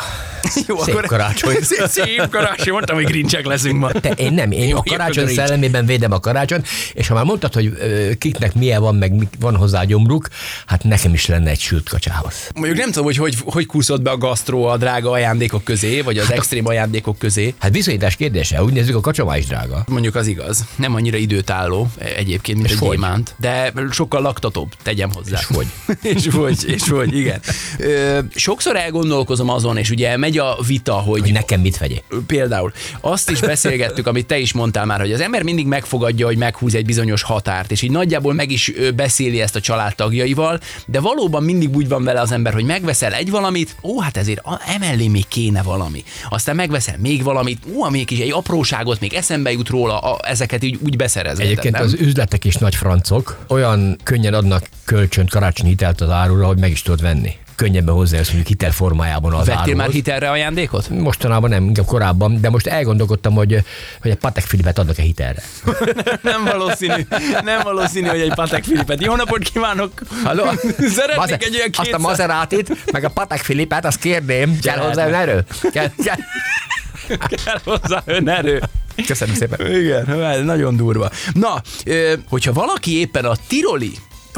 Jó, 0.67 0.77
Szép 0.77 1.05
karácsony. 1.05 1.55
Szép, 1.71 1.87
szép 1.87 2.10
karácsony, 2.29 2.73
mondtam, 2.73 2.95
hogy 2.95 3.05
grincsek 3.05 3.45
leszünk 3.45 3.79
ma. 3.79 3.91
te, 3.91 4.09
én 4.09 4.33
nem, 4.33 4.51
én 4.51 4.67
Jó, 4.67 4.77
a 4.77 4.83
karácsony 4.89 5.27
szellemében 5.27 5.85
védem 5.85 6.11
a 6.11 6.19
karácsony, 6.19 6.61
és 6.93 7.07
ha 7.07 7.13
már 7.13 7.23
mondtad, 7.23 7.53
hogy 7.53 7.73
kiknek 8.17 8.53
milyen 8.53 8.81
van, 8.81 8.95
meg 8.95 9.13
van 9.39 9.55
hozzá 9.55 9.83
gyomruk, 9.83 10.27
hát 10.65 10.83
nekem 10.83 11.13
is 11.13 11.25
lenne 11.25 11.49
egy 11.49 11.59
sült 11.59 11.89
kacsához. 11.89 12.49
Mondjuk 12.55 12.77
nem 12.77 12.87
tudom, 12.87 13.03
hogy 13.03 13.17
hogy, 13.17 13.35
hogy 13.45 13.65
kúszott 13.65 14.01
be 14.01 14.09
a 14.09 14.17
gasztró 14.17 14.65
a 14.65 14.77
drága 14.77 15.11
ajándékok 15.11 15.63
közé, 15.63 16.01
vagy 16.01 16.17
az 16.17 16.31
extrém 16.31 16.67
ajándékok 16.67 17.17
közé. 17.17 17.53
Hát 17.59 17.71
bizonyítás 17.71 18.15
kérdése, 18.15 18.63
úgy 18.63 18.73
nézzük, 18.73 18.95
a 18.95 18.99
kacsomá 19.01 19.37
is 19.37 19.45
drága. 19.45 19.83
Mondjuk 19.87 20.15
az 20.15 20.27
igaz. 20.27 20.65
Nem 20.75 20.95
annyira 20.95 21.17
időtálló 21.17 21.87
egyébként, 21.97 22.57
mint 22.57 22.69
És 22.69 22.79
egy 22.79 22.89
gyémánt, 22.89 23.35
de 23.39 23.73
sokkal 23.91 24.21
laktatóbb, 24.21 24.71
tegyem 24.83 25.11
hozzá. 25.13 25.39
És 25.39 25.45
hogy? 25.45 25.67
és 26.15 26.27
hogy, 26.31 26.57
és 26.65 26.89
hogy, 26.89 27.17
igen. 27.17 27.39
Ö, 27.79 28.19
sokszor 28.35 28.75
elgondolkozom 28.75 29.49
azon, 29.49 29.77
és 29.77 29.89
ugye 29.89 30.17
megy 30.17 30.37
a 30.37 30.57
vita, 30.67 30.93
hogy, 30.93 31.21
Hogy 31.21 31.31
nekem 31.31 31.61
mit 31.61 31.77
vegyék. 31.77 32.00
Például 32.27 32.71
azt 33.01 33.29
is 33.29 33.39
beszélgettük, 33.39 34.07
amit 34.07 34.25
te 34.25 34.37
is 34.37 34.53
mondtál 34.53 34.85
már, 34.85 34.99
hogy 34.99 35.11
az 35.11 35.21
ember 35.21 35.43
mindig 35.43 35.65
megfogadja, 35.65 36.25
hogy 36.25 36.37
meghúz 36.37 36.75
egy 36.75 36.85
bizonyos 36.85 37.21
határt, 37.21 37.71
és 37.71 37.81
így 37.81 37.91
nagyjából 37.91 38.33
meg 38.33 38.51
is 38.51 38.71
beszéli 38.95 39.41
ezt 39.41 39.55
a 39.55 39.59
családtagjaival, 39.59 40.59
de 40.85 40.99
valóban 40.99 41.43
mindig 41.43 41.75
úgy 41.75 41.87
van 41.87 42.03
vele 42.03 42.21
az 42.21 42.31
ember, 42.31 42.53
hogy 42.53 42.63
megveszel 42.63 43.13
egy 43.13 43.29
valamit, 43.29 43.75
ó, 43.83 43.99
hát 43.99 44.17
ezért 44.17 44.41
emellé 44.67 45.07
még 45.07 45.27
kéne 45.27 45.61
valami. 45.61 46.03
Aztán 46.29 46.55
megveszel 46.55 46.95
még 46.97 47.23
valamit, 47.23 47.59
ó, 47.73 47.89
még 47.89 48.11
is 48.11 48.19
egy 48.19 48.31
apróságot, 48.31 48.99
még 48.99 49.13
eszembe 49.13 49.51
jut 49.51 49.69
róla, 49.69 49.99
a, 49.99 50.19
ezeket 50.27 50.63
így 50.63 50.79
úgy 50.83 50.95
beszerezed. 50.95 51.45
Egyébként 51.45 51.73
nem? 51.73 51.83
az 51.83 51.93
üzletek 51.93 52.45
is 52.45 52.55
nagy 52.55 52.75
francok, 52.75 53.37
olyan 53.47 53.97
könnyen 54.03 54.33
adnak 54.33 54.69
kölcsönt, 54.85 55.29
karácsonyi 55.29 55.69
hitelt 55.69 56.01
az 56.01 56.09
árura, 56.09 56.45
hogy 56.45 56.59
meg 56.59 56.71
is 56.71 56.81
tudod 56.81 57.01
venni. 57.01 57.31
Könnyebben 57.61 57.95
hozzájössz 57.95 58.27
mondjuk 58.27 58.47
hitel 58.47 58.71
formájában 58.71 59.33
az 59.33 59.47
Vettél 59.47 59.75
már 59.75 59.89
hitelre 59.89 60.29
ajándékot? 60.29 60.89
Mostanában 60.89 61.49
nem, 61.49 61.63
inkább 61.63 61.85
korábban, 61.85 62.41
de 62.41 62.49
most 62.49 62.67
elgondolkodtam, 62.67 63.33
hogy, 63.33 63.63
hogy 64.01 64.11
egy 64.11 64.17
Patek 64.17 64.43
Filipet 64.43 64.79
adnak-e 64.79 65.01
hitelre. 65.01 65.43
Nem 66.21 66.43
valószínű, 66.43 67.05
nem 67.43 67.61
valószínű, 67.63 68.07
hogy 68.07 68.19
egy 68.19 68.33
Patek 68.33 68.63
Filipet. 68.63 69.01
Jó 69.01 69.15
napot 69.15 69.39
kívánok! 69.39 69.91
Halló? 70.23 70.43
Szeretnék 70.77 71.15
Maze- 71.15 71.43
egy 71.43 71.55
olyan 71.55 71.69
Azt 71.69 71.79
a 71.79 71.81
kétszer... 71.81 71.99
Maserátit, 71.99 72.91
meg 72.91 73.03
a 73.03 73.09
Patek 73.09 73.39
Filipet, 73.39 73.85
azt 73.85 73.99
kérném. 73.99 74.59
Kell 74.59 74.77
hozzá 74.77 75.07
önerő? 75.07 75.45
Kell, 75.71 75.89
kell. 76.03 76.17
kell 77.45 77.59
hozzá 77.63 78.01
önerő. 78.05 78.61
Köszönöm 79.07 79.35
szépen. 79.35 79.71
Igen, 79.71 80.43
nagyon 80.43 80.75
durva. 80.75 81.09
Na, 81.33 81.61
hogyha 82.29 82.53
valaki 82.53 82.99
éppen 82.99 83.25
a 83.25 83.35
Tiroli 83.47 83.91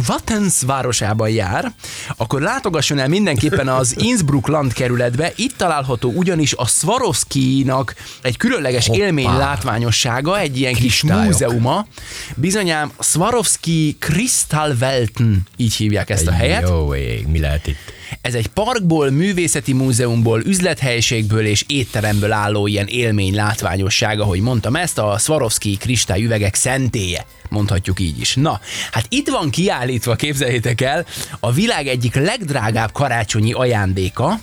Wattens 0.07 0.61
városában 0.61 1.29
jár, 1.29 1.71
akkor 2.17 2.41
látogasson 2.41 2.99
el 2.99 3.07
mindenképpen 3.07 3.67
az 3.67 3.95
Innsbruck 4.07 4.47
landkerületbe, 4.47 5.31
itt 5.35 5.57
található 5.57 6.11
ugyanis 6.11 6.53
a 6.53 6.65
Swarovski-nak 6.67 7.95
egy 8.21 8.37
különleges 8.37 8.87
Hoppá. 8.87 8.99
élmény 8.99 9.37
látványossága, 9.37 10.39
egy 10.39 10.59
ilyen 10.59 10.73
kis 10.73 10.99
Kristályok. 10.99 11.25
múzeuma. 11.25 11.87
Bizonyám 12.35 12.91
Swarovski 12.99 13.95
Kristallwelten, 13.99 15.41
így 15.57 15.73
hívják 15.73 16.09
ezt 16.09 16.27
a 16.27 16.31
helyet. 16.31 16.69
Jó 16.69 16.95
ég, 16.95 17.27
mi 17.27 17.39
lehet 17.39 17.67
itt? 17.67 18.01
Ez 18.23 18.33
egy 18.33 18.47
parkból, 18.47 19.09
művészeti 19.09 19.73
múzeumból, 19.73 20.41
üzlethelyiségből 20.45 21.45
és 21.45 21.63
étteremből 21.67 22.31
álló 22.31 22.67
ilyen 22.67 22.87
élmény 22.87 23.35
látványosság, 23.35 24.19
ahogy 24.19 24.39
mondtam 24.39 24.75
ezt, 24.75 24.97
a 24.97 25.17
Swarovski 25.17 25.77
kristályüvegek 25.77 26.55
szentélye, 26.55 27.25
mondhatjuk 27.49 27.99
így 27.99 28.19
is. 28.19 28.35
Na, 28.35 28.59
hát 28.91 29.05
itt 29.09 29.29
van 29.29 29.49
kiállítva, 29.49 30.15
képzeljétek 30.15 30.81
el, 30.81 31.05
a 31.39 31.51
világ 31.51 31.87
egyik 31.87 32.15
legdrágább 32.15 32.91
karácsonyi 32.91 33.53
ajándéka, 33.53 34.39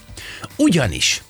ugyanis 0.57 1.23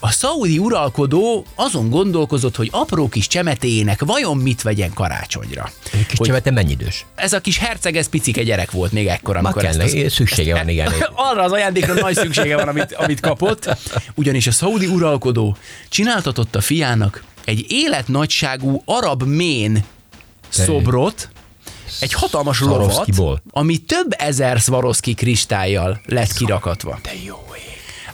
a 0.00 0.10
szaudi 0.10 0.58
uralkodó 0.58 1.44
azon 1.54 1.90
gondolkozott, 1.90 2.56
hogy 2.56 2.68
apró 2.72 3.08
kis 3.08 3.26
csemetéjének 3.26 4.04
vajon 4.04 4.36
mit 4.36 4.62
vegyen 4.62 4.92
karácsonyra. 4.92 5.70
Egy 5.92 6.06
kis 6.06 6.18
Hogy 6.18 6.26
csövete 6.26 6.50
mennyi 6.50 6.70
idős? 6.70 7.06
ez 7.14 7.32
a 7.32 7.40
kis 7.40 7.58
herceg, 7.58 7.96
ez 7.96 8.08
picike 8.08 8.42
gyerek 8.42 8.70
volt 8.70 8.92
még 8.92 9.06
ekkor, 9.06 9.36
amikor 9.36 9.64
ezt 9.64 9.78
kell, 9.78 10.04
az 10.04 10.12
szüksége 10.12 10.54
van, 10.54 10.68
igen. 10.68 10.92
arra 11.30 11.42
az 11.42 11.52
ajándékra 11.52 11.94
nagy 11.94 12.14
szüksége 12.14 12.56
van, 12.56 12.68
amit, 12.68 12.92
amit 12.92 13.20
kapott, 13.20 13.76
ugyanis 14.14 14.46
a 14.46 14.52
szaudi 14.52 14.86
uralkodó 14.86 15.56
csináltatott 15.88 16.56
a 16.56 16.60
fiának 16.60 17.24
egy 17.44 17.64
életnagyságú 17.68 18.82
arab 18.84 19.22
mén 19.22 19.84
szobrot, 20.48 21.28
egy 22.00 22.12
hatalmas 22.12 22.60
lovat, 22.60 23.08
ami 23.50 23.78
több 23.78 24.14
ezer 24.18 24.58
Swarovski 24.58 25.14
kristályjal 25.14 26.00
lett 26.04 26.32
kirakatva. 26.32 26.98
De 27.02 27.12
jó. 27.24 27.49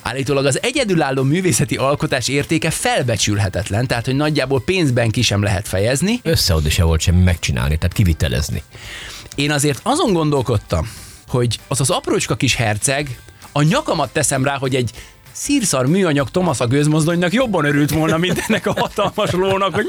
Állítólag 0.06 0.46
az 0.46 0.62
egyedülálló 0.62 1.22
művészeti 1.22 1.76
alkotás 1.76 2.28
értéke 2.28 2.70
felbecsülhetetlen, 2.70 3.86
tehát 3.86 4.04
hogy 4.04 4.16
nagyjából 4.16 4.60
pénzben 4.60 5.10
ki 5.10 5.22
sem 5.22 5.42
lehet 5.42 5.68
fejezni. 5.68 6.20
Összeadni 6.22 6.70
se 6.70 6.84
volt 6.84 7.00
semmi 7.00 7.22
megcsinálni, 7.22 7.76
tehát 7.76 7.92
kivitelezni. 7.92 8.62
Én 9.34 9.50
azért 9.50 9.80
azon 9.82 10.12
gondolkodtam, 10.12 10.90
hogy 11.28 11.58
az 11.68 11.80
az 11.80 11.90
aprócska 11.90 12.36
kis 12.36 12.54
herceg, 12.54 13.20
a 13.52 13.62
nyakamat 13.62 14.12
teszem 14.12 14.44
rá, 14.44 14.56
hogy 14.58 14.74
egy 14.74 14.90
szírszar 15.36 15.86
műanyag 15.86 16.30
Thomas 16.30 16.60
a 16.60 16.66
gőzmozdonynak 16.66 17.32
jobban 17.32 17.64
örült 17.64 17.90
volna, 17.90 18.16
mint 18.16 18.44
ennek 18.48 18.66
a 18.66 18.72
hatalmas 18.76 19.30
lónak, 19.30 19.74
hogy 19.74 19.86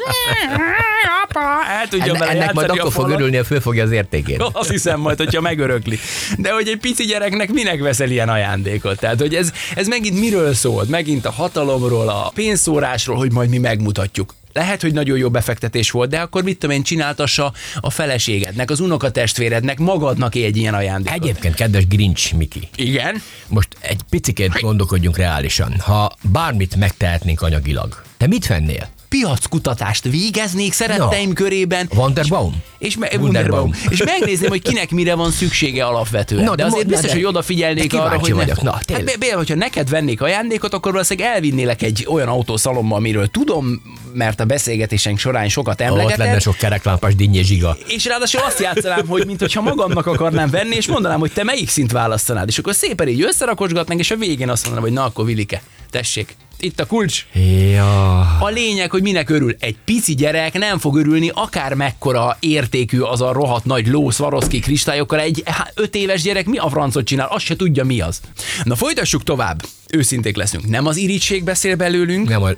apa, 1.23 1.39
el 1.79 1.87
tudja 1.87 2.13
Enne, 2.13 2.27
ennek 2.27 2.53
majd 2.53 2.69
a 2.69 2.73
akkor 2.73 2.91
fog 2.91 3.09
örülni, 3.09 3.37
ha 3.37 3.43
fölfogja 3.43 3.83
az 3.83 3.91
értékét. 3.91 4.41
Azt 4.51 4.69
hiszem 4.69 4.99
majd, 4.99 5.17
hogyha 5.17 5.41
megörökli. 5.41 5.99
De 6.37 6.51
hogy 6.51 6.67
egy 6.67 6.77
pici 6.77 7.05
gyereknek 7.05 7.51
minek 7.51 7.79
veszel 7.79 8.09
ilyen 8.09 8.29
ajándékot? 8.29 8.99
Tehát, 8.99 9.19
hogy 9.19 9.35
ez, 9.35 9.51
ez 9.75 9.87
megint 9.87 10.19
miről 10.19 10.53
szól? 10.53 10.85
Megint 10.87 11.25
a 11.25 11.31
hatalomról, 11.31 12.09
a 12.09 12.31
pénzszórásról, 12.33 13.17
hogy 13.17 13.31
majd 13.31 13.49
mi 13.49 13.57
megmutatjuk. 13.57 14.33
Lehet, 14.57 14.81
hogy 14.81 14.93
nagyon 14.93 15.17
jó 15.17 15.29
befektetés 15.29 15.91
volt, 15.91 16.09
de 16.09 16.19
akkor 16.19 16.43
mit 16.43 16.57
tudom 16.59 16.75
én, 16.75 16.83
csináltassa 16.83 17.53
a 17.79 17.89
feleségednek, 17.89 18.71
az 18.71 18.79
unokatestvérednek, 18.79 19.79
magadnak 19.79 20.35
egy 20.35 20.57
ilyen 20.57 20.73
ajándékot. 20.73 21.23
Egyébként, 21.23 21.55
kedves 21.55 21.87
Grinch 21.87 22.33
Miki, 22.33 22.69
Igen. 22.75 23.21
most 23.47 23.67
egy 23.79 24.01
picit 24.09 24.59
gondolkodjunk 24.61 25.17
reálisan. 25.17 25.79
Ha 25.79 26.11
bármit 26.21 26.75
megtehetnénk 26.75 27.41
anyagilag, 27.41 28.03
te 28.17 28.27
mit 28.27 28.47
vennél? 28.47 28.87
Piackutatást 29.09 30.03
végeznék 30.03 30.73
szeretteim 30.73 31.27
Na. 31.27 31.33
körében. 31.33 31.89
Wonderbaum? 31.95 32.55
És, 32.77 32.97
me- 32.97 33.15
Wunderbaum. 33.15 33.73
És 33.89 34.03
megnézném, 34.03 34.49
hogy 34.49 34.61
kinek 34.61 34.91
mire 34.91 35.15
van 35.15 35.31
szüksége 35.31 35.85
alapvetően. 35.85 36.43
Na, 36.43 36.49
de 36.49 36.55
de 36.55 36.63
azért 36.65 36.83
mo- 36.83 36.91
biztos, 36.91 37.09
de- 37.09 37.15
hogy 37.15 37.25
odafigyelnék 37.25 37.91
de 37.91 37.97
arra, 37.97 38.19
hogy 38.19 38.29
ne... 38.29 38.35
vagyok. 38.35 38.61
Na, 38.61 38.71
hát, 38.71 38.85
tényleg. 38.85 39.05
be- 39.05 39.15
be- 39.27 39.33
hogyha 39.35 39.55
neked 39.55 39.89
vennék 39.89 40.21
ajándékot, 40.21 40.73
akkor 40.73 40.91
valószínűleg 40.91 41.31
elvinnélek 41.33 41.81
egy 41.81 42.05
olyan 42.09 42.27
autószalomba, 42.27 42.95
amiről 42.95 43.27
tudom, 43.27 43.81
mert 44.13 44.39
a 44.39 44.45
beszélgetésenk 44.45 45.19
során 45.19 45.49
sokat 45.49 45.81
Ott 45.81 45.87
lenne 45.87 46.01
emlegetett. 46.01 46.41
sok 46.41 46.55
kereklámpás 46.57 47.15
dinnyé 47.15 47.41
zsiga. 47.41 47.77
És 47.87 48.05
ráadásul 48.05 48.41
azt 48.41 48.59
játszanám, 48.59 49.07
hogy 49.07 49.25
mintha 49.25 49.61
magamnak 49.61 50.05
akarnám 50.05 50.49
venni, 50.49 50.75
és 50.75 50.87
mondanám, 50.87 51.19
hogy 51.19 51.31
te 51.31 51.43
melyik 51.43 51.69
szint 51.69 51.91
választanád. 51.91 52.47
És 52.47 52.57
akkor 52.57 52.75
szépen 52.75 53.07
így 53.07 53.21
összerakosgatnánk, 53.21 53.99
és 53.99 54.11
a 54.11 54.15
végén 54.15 54.49
azt 54.49 54.63
mondanám, 54.65 54.87
hogy 54.89 54.97
na 54.97 55.05
akkor 55.05 55.25
Vilike, 55.25 55.61
tessék, 55.89 56.35
itt 56.59 56.79
a 56.79 56.85
kulcs, 56.85 57.25
Ja. 57.71 58.19
a 58.39 58.49
lényeg, 58.49 58.91
hogy 58.91 59.01
minek 59.01 59.29
örül. 59.29 59.55
Egy 59.59 59.75
pici 59.85 60.15
gyerek 60.15 60.53
nem 60.57 60.77
fog 60.79 60.97
örülni, 60.97 61.31
akár 61.33 61.73
mekkora 61.73 62.37
értékű 62.39 62.99
az 62.99 63.21
a 63.21 63.31
rohadt 63.31 63.65
nagy 63.65 63.87
ló 63.87 64.09
Swarovski 64.09 64.59
kristályokkal. 64.59 65.19
Egy 65.19 65.43
öt 65.73 65.95
éves 65.95 66.21
gyerek 66.21 66.45
mi 66.45 66.57
a 66.57 66.69
francot 66.69 67.05
csinál? 67.05 67.27
Azt 67.27 67.45
se 67.45 67.55
tudja 67.55 67.83
mi 67.83 68.01
az. 68.01 68.19
Na 68.63 68.75
folytassuk 68.75 69.23
tovább. 69.23 69.65
Őszinték 69.89 70.35
leszünk. 70.35 70.67
Nem 70.67 70.85
az 70.85 70.97
irítség 70.97 71.43
beszél 71.43 71.75
belőlünk, 71.75 72.29
Nem 72.29 72.43
a 72.43 72.49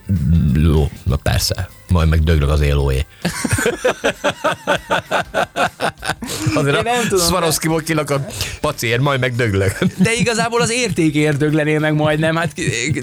ló, 0.54 0.90
na 1.04 1.16
persze. 1.16 1.70
Majd 1.88 2.10
meg 2.10 2.24
döglök 2.24 2.50
az 2.50 2.62
élóé. 2.62 3.06
Azért 6.56 6.76
Én 6.76 6.82
nem 6.84 7.08
tudom, 7.08 7.26
Swarovskiból 7.28 7.84
pacér, 8.62 9.00
majd 9.00 9.20
meg 9.20 9.36
döglök. 9.36 9.78
de 9.98 10.14
igazából 10.14 10.62
az 10.62 10.72
értékért 10.72 11.38
döglenél 11.38 11.80
meg 11.80 11.94
majdnem. 11.94 12.36
Hát, 12.36 12.52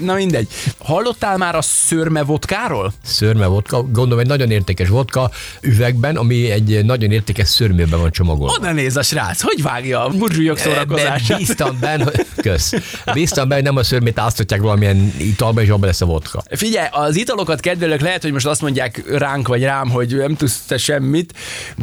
na 0.01 0.13
mindegy. 0.13 0.47
Hallottál 0.77 1.37
már 1.37 1.55
a 1.55 1.61
szörme 1.61 2.23
vodkáról? 2.23 2.93
Szörme 3.03 3.45
vodka, 3.45 3.83
gondolom 3.83 4.19
egy 4.19 4.27
nagyon 4.27 4.51
értékes 4.51 4.87
vodka 4.87 5.31
üvegben, 5.61 6.15
ami 6.15 6.51
egy 6.51 6.85
nagyon 6.85 7.11
értékes 7.11 7.47
szörmében 7.47 7.99
van 7.99 8.11
csomagolva. 8.11 8.53
Oda 8.53 8.71
néz 8.71 8.97
a 8.97 9.01
srác, 9.03 9.41
hogy 9.41 9.61
vágja 9.61 10.05
a 10.05 10.09
burzsúlyok 10.09 10.59
Ebben 10.59 10.73
szórakozását. 10.73 11.37
Bíztam 11.37 11.77
benne, 11.79 12.03
hogy- 12.03 12.25
kösz. 12.35 12.73
Bíztam 13.13 13.47
benne, 13.47 13.61
nem 13.61 13.75
a 13.75 13.83
szörmét 13.83 14.19
áztatják 14.19 14.61
valamilyen 14.61 15.13
italba, 15.17 15.61
és 15.61 15.69
abban 15.69 15.87
lesz 15.87 16.01
a 16.01 16.05
vodka. 16.05 16.43
Figyelj, 16.49 16.87
az 16.91 17.15
italokat 17.15 17.59
kedvelők 17.59 18.01
lehet, 18.01 18.21
hogy 18.21 18.31
most 18.31 18.45
azt 18.45 18.61
mondják 18.61 19.03
ránk 19.17 19.47
vagy 19.47 19.63
rám, 19.63 19.89
hogy 19.89 20.15
nem 20.15 20.35
tudsz 20.35 20.59
te 20.67 20.77
semmit, 20.77 21.33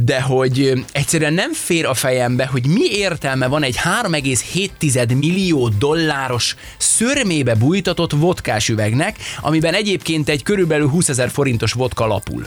de 0.05 0.21
hogy 0.21 0.73
egyszerűen 0.93 1.33
nem 1.33 1.53
fér 1.55 1.87
a 1.87 1.95
fejembe, 1.95 2.47
hogy 2.47 2.67
mi 2.67 2.85
értelme 2.91 3.47
van 3.47 3.63
egy 3.63 3.77
3,7 4.03 5.19
millió 5.19 5.69
dolláros 5.69 6.57
szörmébe 6.77 7.55
bújtatott 7.55 8.13
vodkás 8.13 8.69
üvegnek, 8.69 9.17
amiben 9.41 9.75
egyébként 9.75 10.29
egy 10.29 10.43
körülbelül 10.43 10.89
20 10.89 11.09
ezer 11.09 11.31
forintos 11.31 11.73
vodka 11.73 12.07
lapul. 12.07 12.47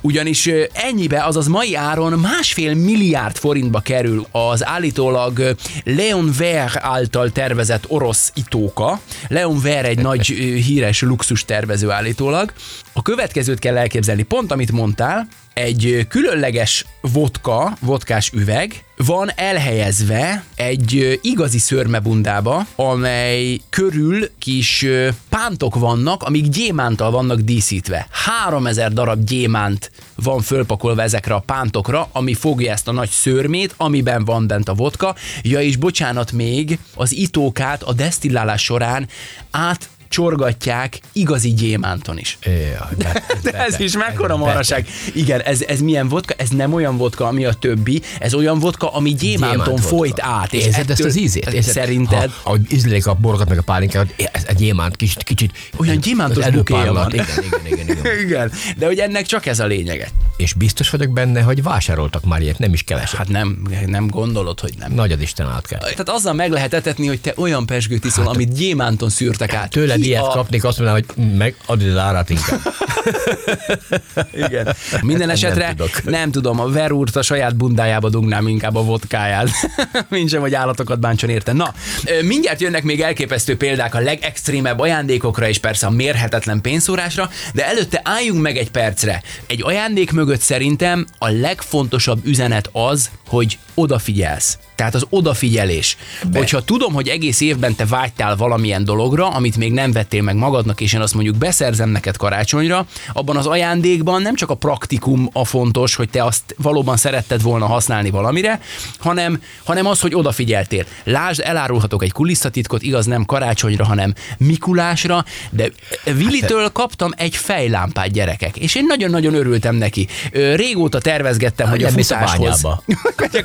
Ugyanis 0.00 0.50
ennyibe, 0.72 1.24
azaz 1.24 1.46
mai 1.46 1.74
áron 1.74 2.12
másfél 2.18 2.74
milliárd 2.74 3.36
forintba 3.36 3.80
kerül 3.80 4.26
az 4.30 4.66
állítólag 4.66 5.54
Leon 5.84 6.32
Ver 6.38 6.70
által 6.74 7.30
tervezett 7.30 7.84
orosz 7.88 8.32
itóka. 8.34 9.00
Leon 9.28 9.60
Ver 9.60 9.84
egy 9.84 9.98
nagy 9.98 10.26
híres 10.66 11.00
luxus 11.00 11.44
tervező 11.44 11.90
állítólag. 11.90 12.52
A 12.92 13.02
következőt 13.02 13.58
kell 13.58 13.76
elképzelni, 13.76 14.22
pont 14.22 14.52
amit 14.52 14.72
mondtál, 14.72 15.28
egy 15.58 16.06
különleges 16.08 16.86
vodka, 17.00 17.76
vodkás 17.80 18.30
üveg 18.34 18.84
van 18.96 19.30
elhelyezve 19.36 20.44
egy 20.54 21.18
igazi 21.22 21.58
szörmebundába, 21.58 22.66
amely 22.74 23.60
körül 23.70 24.30
kis 24.38 24.86
pántok 25.28 25.74
vannak, 25.74 26.22
amik 26.22 26.48
gyémántal 26.48 27.10
vannak 27.10 27.40
díszítve. 27.40 28.06
3000 28.10 28.92
darab 28.92 29.24
gyémánt 29.24 29.90
van 30.14 30.40
fölpakolva 30.40 31.02
ezekre 31.02 31.34
a 31.34 31.42
pántokra, 31.46 32.08
ami 32.12 32.34
fogja 32.34 32.72
ezt 32.72 32.88
a 32.88 32.92
nagy 32.92 33.10
szörmét, 33.10 33.74
amiben 33.76 34.24
van 34.24 34.46
bent 34.46 34.68
a 34.68 34.74
vodka. 34.74 35.14
Ja, 35.42 35.60
és 35.60 35.76
bocsánat 35.76 36.32
még, 36.32 36.78
az 36.94 37.12
itókát 37.12 37.82
a 37.82 37.92
desztillálás 37.92 38.62
során 38.62 39.08
át 39.50 39.88
csorgatják 40.08 41.00
igazi 41.12 41.54
gyémánton 41.54 42.18
is. 42.18 42.38
Ja, 42.44 42.88
de, 42.98 43.22
De 43.42 43.52
ez 43.64 43.80
is 43.80 43.96
mekkora 43.96 44.36
maraság. 44.36 44.86
Igen, 45.14 45.40
ez, 45.40 45.62
ez 45.62 45.80
milyen 45.80 46.08
vodka? 46.08 46.34
Ez 46.36 46.48
nem 46.48 46.72
olyan 46.72 46.96
vodka, 46.96 47.26
ami 47.26 47.44
a 47.44 47.52
többi, 47.52 48.02
ez 48.20 48.34
olyan 48.34 48.58
vodka, 48.58 48.92
ami 48.92 49.14
gyémánton 49.14 49.64
Gyémánt 49.64 49.84
folyt 49.84 50.10
vodka. 50.10 50.26
át. 50.26 50.52
És 50.52 50.64
Érzed 50.64 50.90
ezt 50.90 51.04
az 51.04 51.16
ízét? 51.18 51.46
Érzed? 51.46 51.72
Szerinted? 51.72 52.30
Ha, 52.30 52.40
ahogy 52.42 52.60
ízlelik 52.72 53.06
a 53.06 53.14
borokat 53.14 53.48
meg 53.48 53.58
a 53.58 53.62
pálinkát, 53.62 54.14
ez 54.32 54.42
egy 54.46 54.56
gyémánt, 54.56 54.96
kicsit, 54.96 55.22
kicsit 55.22 55.52
Olyan 55.76 56.00
gyémántos 56.00 56.46
bukéja 56.50 56.92
van. 56.92 57.12
Igen, 57.12 57.26
igen, 57.42 57.66
igen, 57.66 57.88
igen. 57.88 58.14
Igen, 58.26 58.52
de 58.76 58.86
hogy 58.86 58.98
ennek 58.98 59.26
csak 59.26 59.46
ez 59.46 59.60
a 59.60 59.66
lényege. 59.66 60.08
És 60.36 60.52
biztos 60.52 60.90
vagyok 60.90 61.12
benne, 61.12 61.40
hogy 61.42 61.62
vásároltak 61.62 62.24
már 62.24 62.40
ilyet, 62.40 62.58
nem 62.58 62.72
is 62.72 62.82
keveset. 62.82 63.18
Hát 63.18 63.28
nem, 63.28 63.62
nem 63.86 64.06
gondolod, 64.06 64.60
hogy 64.60 64.72
nem. 64.78 64.92
Nagy 64.92 65.12
az 65.12 65.20
Isten 65.20 65.46
át 65.46 65.66
kell. 65.66 65.78
Tehát 65.78 66.08
azzal 66.08 66.32
meg 66.32 66.50
lehet 66.50 66.74
etetni, 66.74 67.06
hogy 67.06 67.20
te 67.20 67.32
olyan 67.36 67.66
pesgőt 67.66 68.04
iszol, 68.04 68.28
amit 68.28 68.54
gyémánton 68.54 69.08
szűrtek 69.10 69.54
át. 69.54 69.70
Tőled 70.00 70.10
ilyet 70.10 70.32
a... 70.32 70.36
kapnék, 70.36 70.64
azt 70.64 70.78
mondanám, 70.78 71.02
hogy 71.06 71.36
meg 71.38 71.54
adj 71.66 71.88
az 71.88 71.96
árát 71.96 72.30
inkább. 72.30 72.60
Igen. 74.46 74.74
Minden 75.02 75.30
esetre 75.30 75.66
nem, 75.66 75.76
tudok. 75.76 76.04
nem 76.04 76.30
tudom, 76.30 76.60
a 76.60 76.68
verúrt 76.68 77.16
a 77.16 77.22
saját 77.22 77.56
bundájába 77.56 78.08
dugnám 78.08 78.48
inkább 78.48 78.74
a 78.74 78.82
vodkáját. 78.82 79.48
Mint 80.08 80.28
sem, 80.28 80.40
hogy 80.40 80.54
állatokat 80.54 81.00
bántson 81.00 81.30
érte. 81.30 81.52
Na, 81.52 81.74
mindjárt 82.22 82.60
jönnek 82.60 82.82
még 82.82 83.00
elképesztő 83.00 83.56
példák 83.56 83.94
a 83.94 84.00
legextrémebb 84.00 84.78
ajándékokra 84.78 85.48
és 85.48 85.58
persze 85.58 85.86
a 85.86 85.90
mérhetetlen 85.90 86.60
pénzszórásra, 86.60 87.30
de 87.54 87.66
előtte 87.66 88.00
álljunk 88.04 88.42
meg 88.42 88.56
egy 88.56 88.70
percre. 88.70 89.22
Egy 89.46 89.62
ajándék 89.62 90.12
mögött 90.12 90.40
szerintem 90.40 91.06
a 91.18 91.28
legfontosabb 91.28 92.26
üzenet 92.26 92.70
az, 92.72 93.10
hogy 93.28 93.58
odafigyelsz. 93.74 94.58
Tehát 94.76 94.94
az 94.94 95.06
odafigyelés. 95.10 95.96
Be. 96.30 96.38
Hogyha 96.38 96.64
tudom, 96.64 96.92
hogy 96.92 97.08
egész 97.08 97.40
évben 97.40 97.74
te 97.74 97.84
vágytál 97.86 98.36
valamilyen 98.36 98.84
dologra, 98.84 99.28
amit 99.28 99.56
még 99.56 99.72
nem 99.72 99.92
vettél 99.92 100.22
meg 100.22 100.34
magadnak, 100.34 100.80
és 100.80 100.92
én 100.92 101.00
azt 101.00 101.14
mondjuk 101.14 101.36
beszerzem 101.36 101.88
neked 101.88 102.16
karácsonyra, 102.16 102.86
abban 103.12 103.36
az 103.36 103.46
ajándékban 103.46 104.22
nem 104.22 104.34
csak 104.34 104.50
a 104.50 104.54
praktikum 104.54 105.28
a 105.32 105.44
fontos, 105.44 105.94
hogy 105.94 106.08
te 106.08 106.24
azt 106.24 106.54
valóban 106.56 106.96
szeretted 106.96 107.42
volna 107.42 107.66
használni 107.66 108.10
valamire, 108.10 108.60
hanem, 108.98 109.42
hanem 109.64 109.86
az, 109.86 110.00
hogy 110.00 110.14
odafigyeltél. 110.14 110.84
Lásd, 111.04 111.40
elárulhatok 111.44 112.02
egy 112.02 112.12
kulisszatitkot, 112.12 112.82
igaz 112.82 113.06
nem 113.06 113.24
karácsonyra, 113.24 113.84
hanem 113.84 114.14
Mikulásra, 114.38 115.24
de 115.50 115.70
Vilitől 116.04 116.68
kaptam 116.72 117.10
egy 117.16 117.36
fejlámpát 117.36 118.10
gyerekek, 118.10 118.56
és 118.56 118.74
én 118.74 118.84
nagyon-nagyon 118.86 119.34
örültem 119.34 119.74
neki. 119.74 120.08
Régóta 120.32 120.98
tervezgettem, 120.98 121.68
hogy 121.68 121.84
a 121.84 121.90
mész 121.94 122.10
a 122.10 122.14
futáshoz... 122.14 122.62
bányába. 122.62 122.82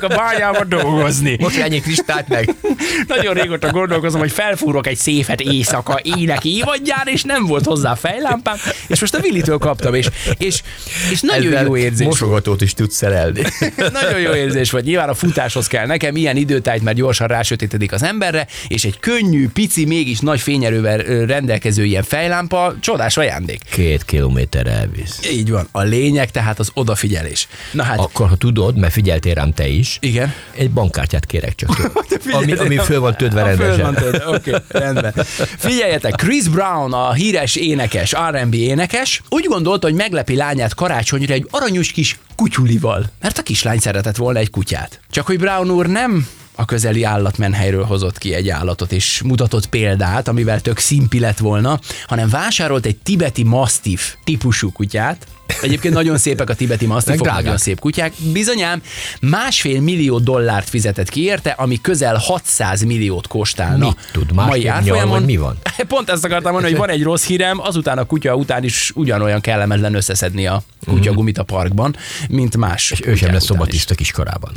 A 0.02 0.06
bányába 0.06 0.64
dolgozni. 0.64 1.21
Most 1.38 1.58
ennyi 1.58 1.80
kristályt 1.80 2.28
meg. 2.28 2.54
Nagyon 3.06 3.34
régóta 3.34 3.70
gondolkozom, 3.70 4.20
hogy 4.20 4.32
felfúrok 4.32 4.86
egy 4.86 4.96
széfet 4.96 5.40
éjszaka 5.40 6.00
ének 6.02 6.44
évadján, 6.44 7.06
és 7.06 7.22
nem 7.22 7.46
volt 7.46 7.64
hozzá 7.64 7.94
fejlámpám, 7.94 8.56
és 8.86 9.00
most 9.00 9.14
a 9.14 9.18
Willitől 9.18 9.58
kaptam, 9.58 9.94
és, 9.94 10.08
és, 10.38 10.62
és 11.10 11.20
nagyon 11.20 11.52
Ezzel 11.52 11.64
jó 11.64 11.76
érzés. 11.76 12.06
Mosogatót 12.06 12.60
is 12.60 12.74
tudsz 12.74 12.96
szerelni. 12.96 13.42
Nagyon 14.00 14.20
jó 14.20 14.34
érzés 14.34 14.70
vagy. 14.70 14.84
Nyilván 14.84 15.08
a 15.08 15.14
futáshoz 15.14 15.66
kell 15.66 15.86
nekem 15.86 16.16
ilyen 16.16 16.36
időtájt, 16.36 16.82
mert 16.82 16.96
gyorsan 16.96 17.26
rásötétedik 17.26 17.92
az 17.92 18.02
emberre, 18.02 18.46
és 18.68 18.84
egy 18.84 18.98
könnyű, 18.98 19.48
pici, 19.48 19.84
mégis 19.84 20.18
nagy 20.18 20.40
fényerővel 20.40 20.98
rendelkező 21.26 21.84
ilyen 21.84 22.02
fejlámpa, 22.02 22.74
csodás 22.80 23.16
ajándék. 23.16 23.60
Két 23.70 24.04
kilométer 24.04 24.66
elvisz. 24.66 25.20
Így 25.32 25.50
van. 25.50 25.68
A 25.72 25.82
lényeg 25.82 26.30
tehát 26.30 26.58
az 26.58 26.70
odafigyelés. 26.74 27.48
Na 27.72 27.82
hát, 27.82 27.98
Akkor, 27.98 28.28
ha 28.28 28.36
tudod, 28.36 28.76
mert 28.76 28.92
figyeltél 28.92 29.34
rám 29.34 29.52
te 29.52 29.68
is, 29.68 29.96
igen. 30.00 30.34
egy 30.56 30.70
bankkártyát 31.12 31.26
kérek 31.26 31.54
csak 31.54 31.92
ami, 32.38 32.52
ami 32.52 32.76
föl 32.76 33.00
van 33.00 33.14
föl 33.18 33.28
rendesen. 33.30 34.22
Oké, 34.26 34.54
rendben. 34.68 35.12
Figyeljetek, 35.58 36.14
Chris 36.14 36.48
Brown, 36.48 36.92
a 36.92 37.12
híres 37.12 37.56
énekes, 37.56 38.14
R&B 38.30 38.54
énekes, 38.54 39.22
úgy 39.28 39.44
gondolta, 39.44 39.86
hogy 39.86 39.96
meglepi 39.96 40.36
lányát 40.36 40.74
karácsonyra 40.74 41.34
egy 41.34 41.46
aranyos 41.50 41.92
kis 41.92 42.18
kutyulival, 42.36 43.04
mert 43.20 43.38
a 43.38 43.42
kislány 43.42 43.78
szeretett 43.78 44.16
volna 44.16 44.38
egy 44.38 44.50
kutyát. 44.50 45.00
Csak 45.10 45.26
hogy 45.26 45.38
Brown 45.38 45.70
úr 45.70 45.86
nem 45.86 46.28
a 46.54 46.64
közeli 46.64 47.04
állatmenhelyről 47.04 47.84
hozott 47.84 48.18
ki 48.18 48.34
egy 48.34 48.48
állatot, 48.48 48.92
és 48.92 49.22
mutatott 49.24 49.66
példát, 49.66 50.28
amivel 50.28 50.60
tök 50.60 50.78
szimpi 50.78 51.18
lett 51.18 51.38
volna, 51.38 51.80
hanem 52.06 52.28
vásárolt 52.28 52.86
egy 52.86 52.96
tibeti 52.96 53.42
mastiff 53.42 54.12
típusú 54.24 54.72
kutyát, 54.72 55.26
Egyébként 55.62 55.94
nagyon 55.94 56.18
szépek 56.18 56.50
a 56.50 56.54
tibeti 56.54 56.86
drágák. 56.86 57.34
nagyon 57.34 57.56
szép 57.56 57.80
kutyák. 57.80 58.12
Bizonyám, 58.32 58.82
másfél 59.20 59.80
millió 59.80 60.18
dollárt 60.18 60.68
fizetett 60.68 61.08
ki 61.08 61.22
érte, 61.24 61.50
ami 61.50 61.80
közel 61.80 62.16
600 62.16 62.82
milliót 62.82 63.26
kóstálna. 63.26 63.86
Mit 63.86 63.96
tud? 64.12 64.34
Nyal, 64.34 64.68
árfolyamon. 64.68 65.22
mi 65.22 65.36
van? 65.36 65.58
Pont 65.88 66.10
ezt 66.10 66.24
akartam 66.24 66.52
mondani, 66.52 66.72
hogy 66.72 66.82
van 66.86 66.90
egy 66.90 67.02
rossz 67.02 67.26
hírem, 67.26 67.60
azután 67.60 67.98
a 67.98 68.04
kutya 68.04 68.34
után 68.34 68.64
is 68.64 68.92
ugyanolyan 68.94 69.40
kellemetlen 69.40 69.94
összeszedni 69.94 70.46
a 70.46 70.62
kutyagumit 70.86 71.38
a 71.38 71.42
parkban, 71.42 71.96
mint 72.28 72.56
más. 72.56 72.90
Mhm. 72.90 73.00
És 73.00 73.06
ő 73.08 73.14
sem 73.14 73.32
lesz 73.32 73.44
szobatiszta 73.44 73.94
kiskorában. 73.94 74.52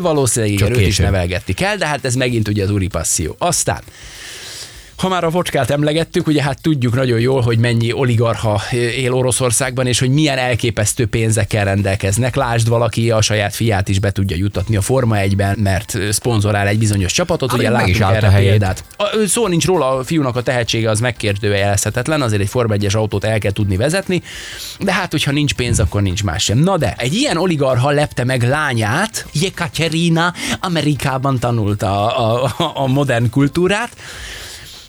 Valószínűleg 0.00 0.54
igen, 0.54 0.72
őt 0.72 0.86
is 0.86 0.96
nevelgetni 0.96 1.52
kell, 1.52 1.76
de 1.76 1.86
hát 1.86 2.04
ez 2.04 2.14
megint 2.14 2.48
ugye 2.48 2.62
az 2.62 2.70
úri 2.70 2.86
passzió. 2.86 3.34
Aztán 3.38 3.80
ha 5.00 5.08
már 5.08 5.24
a 5.24 5.30
vocskát 5.30 5.70
emlegettük, 5.70 6.26
ugye 6.26 6.42
hát 6.42 6.62
tudjuk 6.62 6.94
nagyon 6.94 7.20
jól, 7.20 7.40
hogy 7.40 7.58
mennyi 7.58 7.92
oligarha 7.92 8.60
él 8.96 9.12
Oroszországban, 9.12 9.86
és 9.86 9.98
hogy 9.98 10.10
milyen 10.10 10.38
elképesztő 10.38 11.06
pénzekkel 11.06 11.64
rendelkeznek. 11.64 12.34
Lásd, 12.34 12.68
valaki 12.68 13.10
a 13.10 13.20
saját 13.20 13.54
fiát 13.54 13.88
is 13.88 13.98
be 13.98 14.10
tudja 14.10 14.36
juttatni 14.36 14.76
a 14.76 14.80
Forma 14.80 15.16
1-ben, 15.18 15.58
mert 15.58 15.98
szponzorál 16.10 16.66
egy 16.66 16.78
bizonyos 16.78 17.12
csapatot, 17.12 17.52
Ami 17.52 17.60
ugye 17.60 17.70
látunk 17.70 18.00
a 18.00 18.14
erre 18.14 18.30
helyét. 18.30 18.48
példát. 18.48 18.84
A, 18.96 19.04
szó 19.26 19.46
nincs 19.46 19.66
róla, 19.66 19.90
a 19.90 20.04
fiúnak 20.04 20.36
a 20.36 20.42
tehetsége 20.42 20.90
az 20.90 21.00
megkérdőjelezhetetlen, 21.00 22.22
azért 22.22 22.42
egy 22.42 22.48
Forma 22.48 22.74
1-es 22.78 22.96
autót 22.96 23.24
el 23.24 23.38
kell 23.38 23.52
tudni 23.52 23.76
vezetni, 23.76 24.22
de 24.80 24.92
hát, 24.92 25.10
hogyha 25.10 25.30
nincs 25.30 25.54
pénz, 25.54 25.80
akkor 25.80 26.02
nincs 26.02 26.24
más 26.24 26.44
sem. 26.44 26.58
Na 26.58 26.76
de, 26.76 26.94
egy 26.96 27.14
ilyen 27.14 27.36
oligarha 27.36 27.90
lepte 27.90 28.24
meg 28.24 28.42
lányát, 28.42 29.26
Jekaterina 29.32 30.34
Amerikában 30.60 31.38
tanulta 31.38 32.16
a, 32.16 32.44
a, 32.58 32.72
a 32.74 32.86
modern 32.86 33.30
kultúrát, 33.30 33.96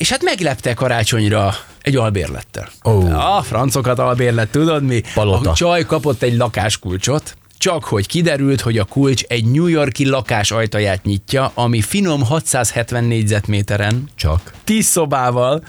és 0.01 0.09
hát 0.09 0.23
meglepte 0.23 0.73
karácsonyra 0.73 1.55
egy 1.81 1.95
albérlettel. 1.95 2.69
Ó. 2.85 3.05
A 3.11 3.41
francokat 3.41 3.99
albérlet, 3.99 4.49
tudod 4.49 4.83
mi? 4.83 5.01
Palota. 5.13 5.49
A 5.49 5.53
csaj 5.53 5.85
kapott 5.85 6.21
egy 6.21 6.37
lakáskulcsot, 6.37 7.37
csak 7.57 7.83
hogy 7.83 8.07
kiderült, 8.07 8.61
hogy 8.61 8.77
a 8.77 8.83
kulcs 8.83 9.23
egy 9.23 9.45
New 9.45 9.67
Yorki 9.67 10.09
lakás 10.09 10.51
ajtaját 10.51 11.03
nyitja, 11.03 11.51
ami 11.53 11.81
finom 11.81 12.23
670 12.23 13.03
négyzetméteren, 13.03 14.09
Csak. 14.15 14.53
10 14.63 14.85
szobával, 14.85 15.63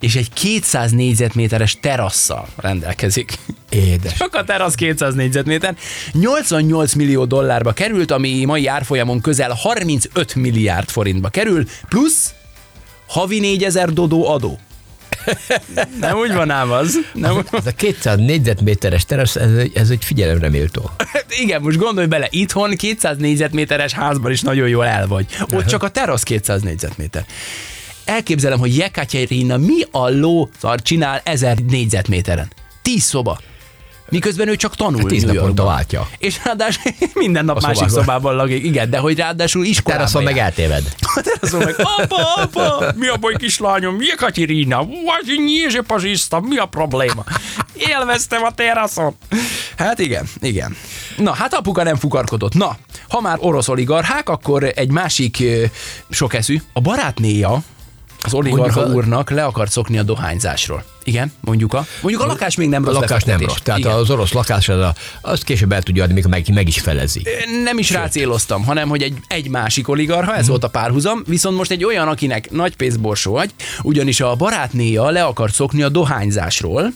és 0.00 0.16
egy 0.16 0.32
200 0.32 0.90
négyzetméteres 0.90 1.78
terasszal 1.80 2.48
rendelkezik. 2.56 3.38
Édes. 3.68 4.12
Csak 4.18 4.34
a 4.34 4.44
terasz 4.44 4.74
200 4.74 5.14
négyzetméter. 5.14 5.76
88 6.12 6.92
millió 6.92 7.24
dollárba 7.24 7.72
került, 7.72 8.10
ami 8.10 8.44
mai 8.44 8.66
árfolyamon 8.66 9.20
közel 9.20 9.52
35 9.52 10.34
milliárd 10.34 10.88
forintba 10.88 11.28
kerül, 11.28 11.64
plusz 11.88 12.34
havi 13.14 13.38
4000 13.38 13.92
dodó 13.92 14.28
adó. 14.28 14.58
Nem 16.00 16.16
úgy 16.16 16.32
van 16.32 16.50
ám 16.50 16.70
az. 16.70 16.98
Nem 17.12 17.36
úgy... 17.36 17.46
Ez 17.52 17.66
a 17.66 17.70
200 17.70 18.18
négyzetméteres 18.18 19.04
terasz, 19.04 19.36
ez 19.36 19.56
egy, 19.56 19.76
ez 19.76 19.90
egy 19.90 20.04
figyelemre 20.04 20.48
méltó. 20.48 20.90
Hát 20.96 21.26
Igen, 21.40 21.62
most 21.62 21.78
gondolj 21.78 22.06
bele, 22.06 22.26
itthon 22.30 22.70
200 22.76 23.16
négyzetméteres 23.16 23.92
házban 23.92 24.30
is 24.30 24.40
nagyon 24.40 24.68
jól 24.68 24.86
el 24.86 25.06
vagy. 25.06 25.26
Ott 25.52 25.66
csak 25.66 25.82
a 25.82 25.88
terasz 25.88 26.22
200 26.22 26.62
négyzetméter. 26.62 27.24
Elképzelem, 28.04 28.58
hogy 28.58 28.76
Jekaterina 28.76 29.56
mi 29.56 29.82
a 29.90 30.08
ló 30.08 30.48
szar 30.60 30.82
csinál 30.82 31.20
1000 31.24 31.58
négyzetméteren. 31.58 32.50
10 32.82 33.02
szoba. 33.02 33.40
Miközben 34.08 34.48
ő 34.48 34.56
csak 34.56 34.74
tanul. 34.76 34.98
Hát 35.00 35.06
tíz 35.08 35.22
naponta 35.22 35.64
váltja. 35.64 36.08
És 36.18 36.40
ráadásul 36.44 36.92
minden 37.14 37.44
nap 37.44 37.56
A 37.56 37.60
másik 37.66 37.88
szobában. 37.88 38.04
szobában 38.04 38.34
lakik. 38.34 38.64
Igen, 38.64 38.90
de 38.90 38.98
hogy 38.98 39.18
ráadásul 39.18 39.64
iskolában 39.64 40.06
Teraszon 40.06 40.22
meg 40.22 40.38
eltéved. 40.38 40.94
Teraszon 41.22 41.62
meg, 41.64 41.74
apa, 41.78 42.34
apa, 42.34 42.92
mi 42.96 43.06
a 43.06 43.16
baj 43.16 43.34
kislányom, 43.36 43.94
mi 43.94 44.10
a 44.10 44.14
Katirina, 44.16 44.76
vagy 44.78 45.38
nyízse 45.44 45.82
pazsista, 45.82 46.40
mi 46.40 46.56
a 46.56 46.66
probléma? 46.66 47.24
Élveztem 47.76 48.42
a 48.42 48.50
teraszon. 48.52 49.16
Hát 49.76 49.98
igen, 49.98 50.28
igen. 50.40 50.76
Na, 51.16 51.32
hát 51.32 51.54
apuka 51.54 51.82
nem 51.82 51.96
fukarkodott. 51.96 52.54
Na, 52.54 52.76
ha 53.08 53.20
már 53.20 53.36
orosz 53.40 53.68
oligarchák, 53.68 54.28
akkor 54.28 54.72
egy 54.74 54.90
másik 54.90 55.36
ö, 55.40 55.64
sok 56.10 56.34
eszű, 56.34 56.60
a 56.72 56.80
barátnéja, 56.80 57.62
az 58.24 58.34
oligarcha 58.34 58.80
a- 58.80 58.86
úrnak 58.92 59.30
le 59.30 59.44
akart 59.44 59.70
szokni 59.70 59.98
a 59.98 60.02
dohányzásról. 60.02 60.84
Igen, 61.04 61.32
mondjuk 61.40 61.74
a, 61.74 61.86
mondjuk 62.00 62.22
a 62.24 62.26
lakás 62.26 62.56
még 62.56 62.68
nem 62.68 62.82
A 62.82 62.86
rossz 62.86 62.94
lakás 62.94 63.08
nem 63.10 63.18
befektetés. 63.38 63.46
rossz. 63.46 63.62
Tehát 63.64 63.80
Igen. 63.80 63.92
az 63.92 64.10
orosz 64.10 64.32
lakás, 64.32 64.68
az 64.68 64.78
a, 64.80 64.94
azt 65.20 65.44
később 65.44 65.72
el 65.72 65.82
tudja 65.82 66.02
adni, 66.02 66.14
mikor 66.14 66.30
meg, 66.30 66.48
meg 66.52 66.68
is 66.68 66.80
felezi. 66.80 67.22
nem 67.64 67.78
is 67.78 67.90
rácéloztam, 67.90 68.64
hanem 68.64 68.88
hogy 68.88 69.02
egy, 69.02 69.16
egy 69.28 69.48
másik 69.48 69.88
oligarha, 69.88 70.34
ez 70.36 70.46
volt 70.48 70.64
a 70.64 70.68
párhuzam, 70.68 71.22
viszont 71.26 71.56
most 71.56 71.70
egy 71.70 71.84
olyan, 71.84 72.08
akinek 72.08 72.50
nagy 72.50 72.76
pénzborsó 72.76 73.32
vagy, 73.32 73.50
ugyanis 73.82 74.20
a 74.20 74.34
barátnéja 74.34 75.08
le 75.10 75.24
akart 75.24 75.54
szokni 75.54 75.82
a 75.82 75.88
dohányzásról, 75.88 76.92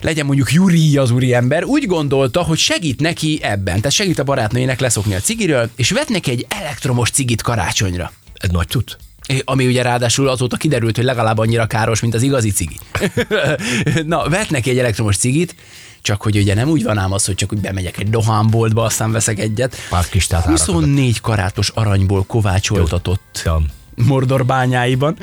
legyen 0.00 0.26
mondjuk 0.26 0.52
Juri 0.52 0.96
az 0.96 1.10
úriember, 1.10 1.64
úgy 1.64 1.86
gondolta, 1.86 2.42
hogy 2.42 2.58
segít 2.58 3.00
neki 3.00 3.38
ebben, 3.42 3.76
tehát 3.76 3.92
segít 3.92 4.18
a 4.18 4.24
barátnőjének 4.24 4.80
leszokni 4.80 5.14
a 5.14 5.20
cigiről, 5.20 5.70
és 5.76 5.90
vett 5.90 6.08
neki 6.08 6.30
egy 6.30 6.46
elektromos 6.48 7.10
cigit 7.10 7.42
karácsonyra. 7.42 8.12
Ez 8.34 8.50
nagy 8.50 8.68
cucc. 8.68 8.92
Ami 9.44 9.66
ugye 9.66 9.82
ráadásul 9.82 10.28
azóta 10.28 10.56
kiderült, 10.56 10.96
hogy 10.96 11.04
legalább 11.04 11.38
annyira 11.38 11.66
káros, 11.66 12.00
mint 12.00 12.14
az 12.14 12.22
igazi 12.22 12.50
cigi. 12.50 12.78
Na, 14.04 14.28
vett 14.28 14.50
neki 14.50 14.70
egy 14.70 14.78
elektromos 14.78 15.16
cigit, 15.16 15.54
csak 16.02 16.22
hogy 16.22 16.36
ugye 16.36 16.54
nem 16.54 16.68
úgy 16.68 16.82
van 16.82 16.98
ám 16.98 17.12
az, 17.12 17.24
hogy 17.24 17.34
csak 17.34 17.52
úgy 17.52 17.60
bemegyek 17.60 17.98
egy 17.98 18.10
dohánboltba, 18.10 18.84
aztán 18.84 19.12
veszek 19.12 19.38
egyet. 19.38 19.76
Pár 19.90 20.08
kis 20.08 20.26
tátárakat. 20.26 20.58
24 20.58 21.20
karátos 21.20 21.68
aranyból 21.68 22.24
kovácsoltatott 22.26 23.40
Tudom. 23.42 23.66
Mordor 23.94 24.46
bányáiban. 24.46 25.16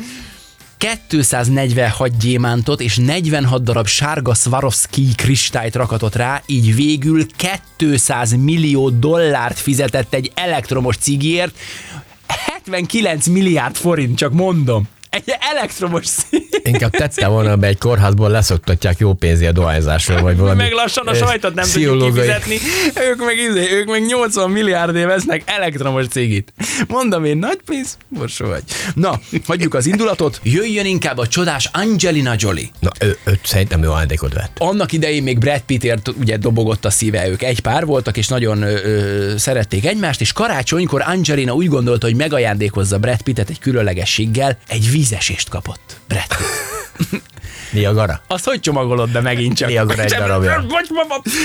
246 0.77 2.17
gyémántot 2.17 2.81
és 2.81 2.97
46 2.97 3.63
darab 3.63 3.87
sárga 3.87 4.33
Swarovski 4.33 5.07
kristályt 5.15 5.75
rakatott 5.75 6.15
rá, 6.15 6.41
így 6.45 6.75
végül 6.75 7.25
200 7.75 8.33
millió 8.33 8.89
dollárt 8.89 9.59
fizetett 9.59 10.13
egy 10.13 10.31
elektromos 10.35 10.97
cigiért, 10.97 11.57
79 12.65 13.27
milliárd 13.27 13.75
forint, 13.75 14.17
csak 14.17 14.33
mondom. 14.33 14.83
Egy 15.13 15.35
elektromos 15.39 16.05
cigi. 16.05 16.47
Inkább 16.63 16.91
tette 16.91 17.27
volna 17.27 17.55
be 17.55 17.67
egy 17.67 17.77
kórházból 17.77 18.29
leszoktatják 18.29 18.97
jó 18.97 19.13
pénzért 19.13 19.49
a 19.49 19.53
dohányzásról, 19.53 20.21
vagy 20.21 20.37
valami. 20.37 20.61
meg 20.61 20.71
lassan 20.71 21.07
a 21.07 21.13
sajtot 21.13 21.53
nem 21.53 21.65
tudjuk 21.73 22.03
kifizetni, 22.03 22.57
ők 23.09 23.25
meg, 23.25 23.37
izé, 23.37 23.71
ők 23.71 23.89
meg 23.89 24.05
80 24.05 24.49
milliárdé 24.49 25.03
vesznek 25.03 25.43
elektromos 25.45 26.07
cigit. 26.07 26.53
Mondom 26.87 27.25
én, 27.25 27.37
nagy 27.37 27.59
pénz, 27.65 27.97
borsó 28.09 28.45
vagy. 28.45 28.63
Na, 28.95 29.19
hagyjuk 29.45 29.73
az 29.73 29.85
indulatot, 29.85 30.39
jöjjön 30.43 30.85
inkább 30.85 31.17
a 31.17 31.27
csodás 31.27 31.69
Angelina 31.73 32.33
Jolie. 32.37 32.67
Na, 32.79 32.89
ő, 32.99 33.17
ő, 33.25 33.39
szerintem 33.43 33.83
ő 33.83 33.89
ajándékot 33.89 34.33
vett. 34.33 34.55
Annak 34.57 34.91
idején 34.91 35.23
még 35.23 35.37
Brad 35.37 35.61
Pittért 35.61 36.07
ugye 36.07 36.37
dobogott 36.37 36.85
a 36.85 36.89
szíve, 36.89 37.29
ők 37.29 37.43
egy 37.43 37.59
pár 37.59 37.85
voltak, 37.85 38.17
és 38.17 38.27
nagyon 38.27 38.61
ö, 38.61 39.33
szerették 39.37 39.85
egymást, 39.85 40.21
és 40.21 40.31
karácsonykor 40.31 41.01
Angelina 41.05 41.53
úgy 41.53 41.67
gondolta, 41.67 42.05
hogy 42.05 42.15
megajándékozza 42.15 42.97
Brad 42.97 43.21
Pittet 43.21 43.49
egy 43.49 43.59
különlegességgel, 43.59 44.57
egy 44.67 44.91
vízesést 45.03 45.49
kapott. 45.49 45.99
Brad 46.07 46.27
Pitt. 46.27 47.23
Niagara. 47.73 48.21
Azt 48.27 48.45
hogy 48.45 48.59
csomagolod 48.59 49.09
be 49.09 49.21
megint 49.21 49.57
csak? 49.57 49.69
Niagara 49.69 50.03
egy 50.03 50.13
darabja. 50.13 50.65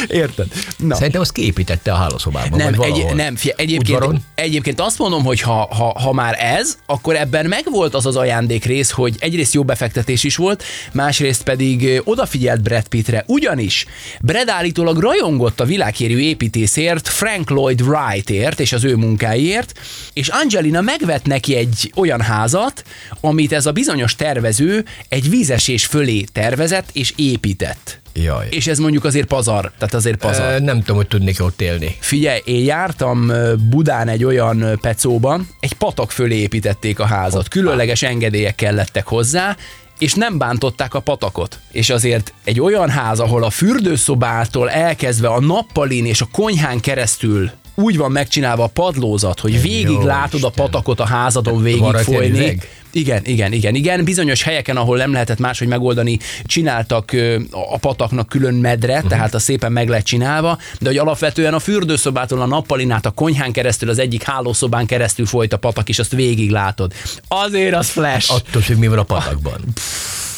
Érted? 0.09 0.47
Na. 0.77 0.95
Szerintem 0.95 1.21
azt 1.21 1.33
kiépítette 1.33 1.93
a 1.93 1.97
hálószobában, 1.97 2.59
Nem, 2.59 2.73
vagy 2.73 2.99
egy, 2.99 3.15
nem 3.15 3.37
fia, 3.37 3.53
egyébként, 3.57 3.99
Udvaron? 3.99 4.25
egyébként 4.35 4.81
azt 4.81 4.99
mondom, 4.99 5.25
hogy 5.25 5.41
ha, 5.41 5.75
ha, 5.75 6.01
ha 6.01 6.13
már 6.13 6.37
ez, 6.39 6.79
akkor 6.87 7.17
ebben 7.17 7.47
megvolt 7.47 7.95
az 7.95 8.07
az 8.07 8.17
ajándék 8.17 8.65
rész, 8.65 8.91
hogy 8.91 9.17
egyrészt 9.19 9.55
jó 9.55 9.65
befektetés 9.65 10.25
is 10.25 10.37
volt, 10.37 10.65
másrészt 10.93 11.43
pedig 11.43 12.03
odafigyelt 12.05 12.63
Brad 12.63 12.89
Pittre, 12.89 13.25
ugyanis 13.27 13.87
Brad 14.21 14.49
állítólag 14.49 14.99
rajongott 14.99 15.61
a 15.61 15.65
világhírű 15.65 16.19
építészért, 16.19 17.09
Frank 17.09 17.51
Lloyd 17.51 17.81
Wrightért 17.81 18.61
és 18.61 18.73
az 18.73 18.85
ő 18.85 18.97
munkáiért, 18.97 19.79
és 20.13 20.29
Angelina 20.29 20.81
megvett 20.81 21.25
neki 21.25 21.55
egy 21.55 21.93
olyan 21.97 22.21
házat, 22.21 22.85
amit 23.21 23.53
ez 23.53 23.67
a 23.67 23.73
bizonyos 23.73 24.17
tervező 24.17 24.85
egy 25.09 25.31
vízesés 25.31 25.87
fölé 25.87 26.18
tervezett 26.33 26.89
és 26.93 27.13
épített. 27.17 28.01
Jaj. 28.13 28.47
És 28.51 28.67
ez 28.67 28.79
mondjuk 28.79 29.05
azért 29.05 29.27
pazar, 29.27 29.73
tehát 29.79 29.95
azért 29.95 30.17
pazar. 30.17 30.53
Ö, 30.53 30.59
nem 30.59 30.79
tudom, 30.79 30.97
hogy 30.97 31.07
tudnék 31.07 31.43
ott 31.43 31.61
élni. 31.61 31.97
Figyelj, 32.01 32.41
én 32.45 32.65
jártam 32.65 33.33
Budán 33.69 34.09
egy 34.09 34.25
olyan 34.25 34.79
pecóban, 34.81 35.49
egy 35.61 35.73
patak 35.73 36.11
fölé 36.11 36.37
építették 36.37 36.99
a 36.99 37.07
házat, 37.07 37.49
különleges 37.49 38.03
engedélyek 38.03 38.55
kellettek 38.55 39.07
hozzá, 39.07 39.57
és 39.99 40.15
nem 40.15 40.39
bántották 40.39 40.95
a 40.95 41.01
patakot. 41.01 41.59
És 41.73 41.91
azért 41.91 42.33
egy 42.45 42.61
olyan 42.61 42.89
ház, 42.89 43.21
ahol 43.21 43.45
a 43.45 43.51
fürdőszobától 43.51 44.71
elkezdve 44.71 45.29
a 45.29 45.41
nappalin 45.41 46.07
és 46.07 46.21
a 46.21 46.29
konyhán 46.33 46.81
keresztül 46.81 47.51
úgy 47.75 47.97
van 47.97 48.13
megcsinálva 48.13 48.65
a 48.65 48.67
padlózat, 48.67 49.41
hogy 49.41 49.63
végig 49.63 49.87
Jó 49.87 50.03
látod 50.03 50.45
a 50.45 50.49
Isten. 50.49 50.65
patakot 50.65 51.01
a 51.01 51.05
házadon 51.05 51.63
végig 51.63 51.97
folyni. 51.97 52.59
Igen, 52.93 53.23
igen, 53.25 53.53
igen, 53.53 53.75
igen. 53.75 54.05
Bizonyos 54.05 54.43
helyeken, 54.43 54.77
ahol 54.77 54.97
nem 54.97 55.13
lehetett 55.13 55.39
máshogy 55.39 55.69
megoldani, 55.69 56.19
csináltak 56.45 57.17
a 57.51 57.79
pataknak 57.79 58.29
külön 58.29 58.55
medre, 58.55 58.95
uh-huh. 58.95 59.11
tehát 59.11 59.35
a 59.35 59.39
szépen 59.39 59.73
meg 59.73 59.89
lett 59.89 60.05
csinálva, 60.05 60.59
de 60.81 60.89
hogy 60.89 60.99
alapvetően 60.99 61.55
a 61.55 61.59
fürdőszobától 61.59 62.41
a 62.41 62.47
nappalinát 62.47 63.07
a 63.07 63.11
konyhán 63.11 63.53
keresztül, 63.53 63.89
az 63.89 63.99
egyik 63.99 64.23
hálószobán 64.23 64.87
keresztül 64.87 65.27
folyt 65.27 65.53
a 65.53 65.57
patak, 65.57 65.89
és 65.89 65.99
azt 65.99 66.13
végig 66.13 66.51
látod. 66.51 66.93
Azért 67.29 67.75
az 67.75 67.89
flash. 67.89 68.33
Attól 68.33 68.63
függ, 68.63 68.79
mi 68.79 68.87
van 68.87 68.99
a 68.99 69.03
patakban. 69.03 69.61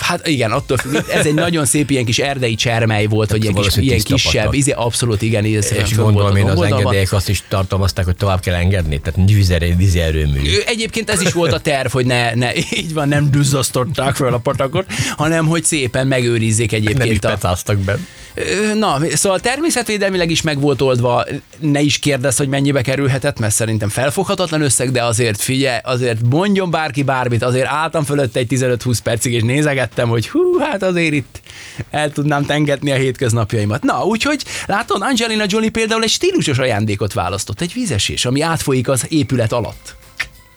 Hát 0.01 0.27
igen, 0.27 0.51
attól 0.51 0.77
függ. 0.77 0.95
Ez 1.13 1.27
egy 1.27 1.35
nagyon 1.35 1.65
szép 1.65 1.91
ilyen 1.91 2.05
kis 2.05 2.19
erdei 2.19 2.55
csermely 2.55 3.07
volt, 3.07 3.31
vagy 3.31 3.43
ilyen, 3.43 3.55
kis, 3.55 3.77
ilyen 3.77 4.01
kisebb, 4.01 4.55
izé, 4.55 4.71
abszolút 4.71 5.23
igen. 5.23 5.45
Ez 5.45 5.73
És 5.73 5.95
gondolom 5.97 6.37
én 6.37 6.49
az 6.49 6.63
engedélyek 6.63 7.13
azt 7.13 7.29
is 7.29 7.43
tartalmazták, 7.49 8.05
hogy 8.05 8.17
tovább 8.17 8.41
kell 8.41 8.55
engedni, 8.55 9.01
tehát 9.01 9.31
vízerő, 9.31 9.75
vízi 9.77 10.01
erőmű. 10.01 10.39
Ő- 10.39 10.63
Egyébként 10.67 11.11
ez 11.11 11.21
is 11.21 11.33
volt 11.33 11.53
a 11.53 11.59
terv, 11.59 11.93
hogy 11.93 12.07
ne, 12.07 12.35
ne 12.41 12.57
így 12.57 12.95
van, 12.95 13.09
nem 13.09 13.31
duzzasztották 13.31 14.15
fel 14.15 14.33
a 14.33 14.39
patakot, 14.39 14.87
hanem 15.17 15.47
hogy 15.47 15.65
szépen 15.65 16.07
megőrizzék 16.07 16.71
Nem 16.71 16.81
egyébként 16.81 17.25
a, 17.25 17.29
pecáztak 17.29 17.79
be. 17.79 17.99
Na, 18.75 18.99
szóval 19.15 19.41
természetvédelmileg 19.41 20.31
is 20.31 20.43
meg 20.43 20.61
volt 20.61 20.81
oldva, 20.81 21.25
ne 21.59 21.81
is 21.81 21.99
kérdezz, 21.99 22.37
hogy 22.37 22.49
mennyibe 22.49 22.83
kerülhetett, 22.83 23.39
mert 23.39 23.55
szerintem 23.55 23.89
felfoghatatlan 23.89 24.63
összeg, 24.63 24.91
de 24.91 25.05
azért 25.05 25.41
figyelj, 25.41 25.79
azért 25.83 26.19
mondjon 26.31 26.71
bárki 26.71 27.03
bármit, 27.03 27.43
azért 27.43 27.67
álltam 27.67 28.05
fölött 28.05 28.37
egy 28.37 28.47
15-20 28.51 28.99
percig, 29.03 29.33
és 29.33 29.43
nézegettem, 29.43 30.09
hogy 30.09 30.29
hú, 30.29 30.59
hát 30.59 30.83
azért 30.83 31.13
itt 31.13 31.41
el 31.91 32.13
tudnám 32.13 32.45
tengetni 32.45 32.91
a 32.91 32.97
hétköznapjaimat. 32.97 33.83
Na, 33.83 34.05
úgyhogy 34.05 34.45
látod, 34.67 35.03
Angelina 35.03 35.45
Jolie 35.49 35.71
például 35.71 36.03
egy 36.03 36.11
stílusos 36.11 36.59
ajándékot 36.59 37.13
választott, 37.13 37.61
egy 37.61 37.73
vízesés, 37.73 38.25
ami 38.25 38.41
átfolyik 38.41 38.89
az 38.89 39.07
épület 39.09 39.53
alatt. 39.53 39.99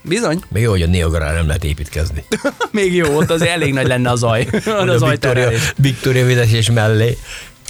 Bizony. 0.03 0.39
Még 0.49 0.63
jó, 0.63 0.69
hogy 0.69 0.81
a 0.81 0.87
Niagara 0.87 1.31
nem 1.31 1.47
lehet 1.47 1.63
építkezni. 1.63 2.23
Még 2.71 2.95
jó, 2.95 3.15
ott 3.15 3.29
azért 3.29 3.51
elég 3.51 3.73
nagy 3.73 3.87
lenne 3.87 4.09
a 4.09 4.15
zaj. 4.15 4.47
Az 4.87 5.01
a 5.01 5.09
Victoria. 5.09 5.49
Victoria 5.77 6.25
vizesés 6.25 6.71
mellé. 6.71 7.17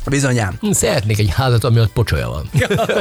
Bizonyám. 0.10 0.58
Szeretnék 0.72 1.20
egy 1.20 1.30
házat, 1.36 1.64
ami 1.64 1.80
ott 1.80 1.92
pocsolya 1.92 2.30
van. 2.30 2.50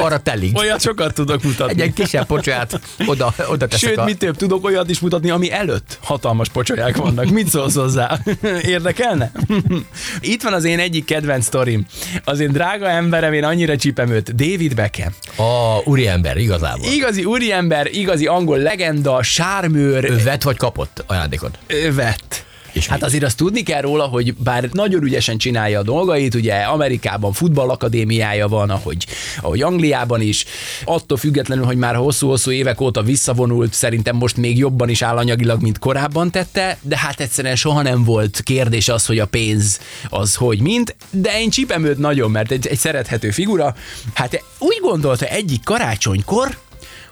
Arra 0.02 0.18
telik. 0.18 0.58
Olyat 0.58 0.80
sokat 0.80 1.14
tudok 1.14 1.42
mutatni. 1.42 1.72
Egy 1.72 1.78
ilyen 1.78 1.92
kisebb 1.92 2.26
pocsolyát 2.26 2.80
oda, 3.06 3.34
oda 3.46 3.66
teszek 3.66 3.88
Sőt, 3.88 3.98
a... 3.98 4.04
mi 4.04 4.14
több, 4.14 4.36
tudok 4.36 4.64
olyat 4.64 4.90
is 4.90 5.00
mutatni, 5.00 5.30
ami 5.30 5.52
előtt 5.52 5.98
hatalmas 6.02 6.48
pocsolyák 6.48 6.96
vannak. 6.96 7.28
Mit 7.30 7.48
szólsz 7.48 7.74
hozzá? 7.74 8.18
Érdekelne? 8.62 9.32
Itt 10.20 10.42
van 10.42 10.52
az 10.52 10.64
én 10.64 10.78
egyik 10.78 11.04
kedvenc 11.04 11.44
sztorim. 11.44 11.86
Az 12.24 12.40
én 12.40 12.52
drága 12.52 12.88
emberem, 12.88 13.32
én 13.32 13.44
annyira 13.44 13.76
csípem 13.76 14.10
őt, 14.10 14.34
David 14.34 14.74
Beckham. 14.74 15.12
A 15.36 15.80
úriember, 15.84 16.36
igazából. 16.36 16.92
Igazi 16.92 17.24
úriember, 17.24 17.86
igazi 17.86 18.26
angol 18.26 18.58
legenda, 18.58 19.22
sármőr, 19.22 20.04
Ő 20.04 20.22
vett 20.22 20.42
vagy 20.42 20.56
kapott 20.56 21.04
ajándékot? 21.06 21.58
Ö, 21.66 21.94
vett. 21.94 22.44
És 22.72 22.86
hát 22.86 22.98
mit? 22.98 23.06
azért 23.06 23.24
azt 23.24 23.36
tudni 23.36 23.62
kell 23.62 23.80
róla, 23.80 24.04
hogy 24.04 24.34
bár 24.34 24.68
nagyon 24.72 25.02
ügyesen 25.02 25.38
csinálja 25.38 25.78
a 25.78 25.82
dolgait, 25.82 26.34
ugye 26.34 26.54
Amerikában 26.54 27.32
futballakadémiája 27.32 28.48
van, 28.48 28.70
ahogy, 28.70 29.06
ahogy 29.40 29.62
Angliában 29.62 30.20
is, 30.20 30.44
attól 30.84 31.18
függetlenül, 31.18 31.64
hogy 31.64 31.76
már 31.76 31.94
hosszú-hosszú 31.94 32.50
évek 32.50 32.80
óta 32.80 33.02
visszavonult, 33.02 33.72
szerintem 33.72 34.16
most 34.16 34.36
még 34.36 34.58
jobban 34.58 34.88
is 34.88 35.02
áll 35.02 35.16
anyagilag, 35.16 35.62
mint 35.62 35.78
korábban 35.78 36.30
tette, 36.30 36.78
de 36.80 36.98
hát 36.98 37.20
egyszerűen 37.20 37.56
soha 37.56 37.82
nem 37.82 38.04
volt 38.04 38.40
kérdés 38.42 38.88
az, 38.88 39.06
hogy 39.06 39.18
a 39.18 39.26
pénz 39.26 39.80
az 40.08 40.34
hogy 40.34 40.60
mint, 40.60 40.96
de 41.10 41.40
én 41.40 41.50
csípem 41.50 41.84
őt 41.84 41.98
nagyon, 41.98 42.30
mert 42.30 42.50
egy, 42.50 42.66
egy 42.66 42.78
szerethető 42.78 43.30
figura. 43.30 43.74
Hát 44.14 44.44
úgy 44.58 44.78
gondolta 44.82 45.26
egyik 45.26 45.64
karácsonykor, 45.64 46.56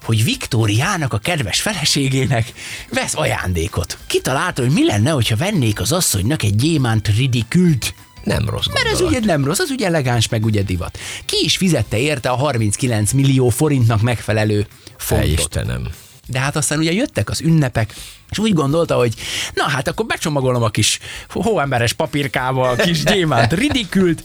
hogy 0.02 0.24
Viktóriának, 0.24 1.12
a 1.12 1.18
kedves 1.18 1.60
feleségének 1.60 2.52
vesz 2.92 3.14
ajándékot. 3.16 3.98
Kitalálta, 4.06 4.62
hogy 4.62 4.70
mi 4.70 4.84
lenne, 4.84 5.10
hogyha 5.10 5.36
vennék 5.36 5.80
az 5.80 5.92
asszonynak 5.92 6.42
egy 6.42 6.56
gyémánt 6.56 7.08
ridikült. 7.16 7.94
Nem 8.24 8.48
rossz 8.48 8.66
Mert 8.66 8.86
ez 8.86 8.92
gondolat. 8.92 9.12
ugye 9.12 9.26
nem 9.26 9.44
rossz, 9.44 9.58
az 9.58 9.70
ugye 9.70 9.86
elegáns, 9.86 10.28
meg 10.28 10.44
ugye 10.44 10.62
divat. 10.62 10.98
Ki 11.24 11.36
is 11.44 11.56
fizette 11.56 11.98
érte 11.98 12.28
a 12.28 12.36
39 12.36 13.12
millió 13.12 13.48
forintnak 13.48 14.00
megfelelő 14.00 14.66
fontot. 14.96 15.28
Istenem. 15.38 15.88
De 16.26 16.38
hát 16.38 16.56
aztán 16.56 16.78
ugye 16.78 16.92
jöttek 16.92 17.30
az 17.30 17.40
ünnepek, 17.40 17.94
és 18.30 18.38
úgy 18.38 18.52
gondolta, 18.52 18.94
hogy 18.94 19.14
na 19.54 19.68
hát 19.68 19.88
akkor 19.88 20.06
becsomagolom 20.06 20.62
a 20.62 20.68
kis 20.68 20.98
hóemberes 21.28 21.92
papírkával, 21.92 22.68
a 22.70 22.82
kis 22.82 23.02
gyémánt 23.12 23.52
ridikült, 23.52 24.22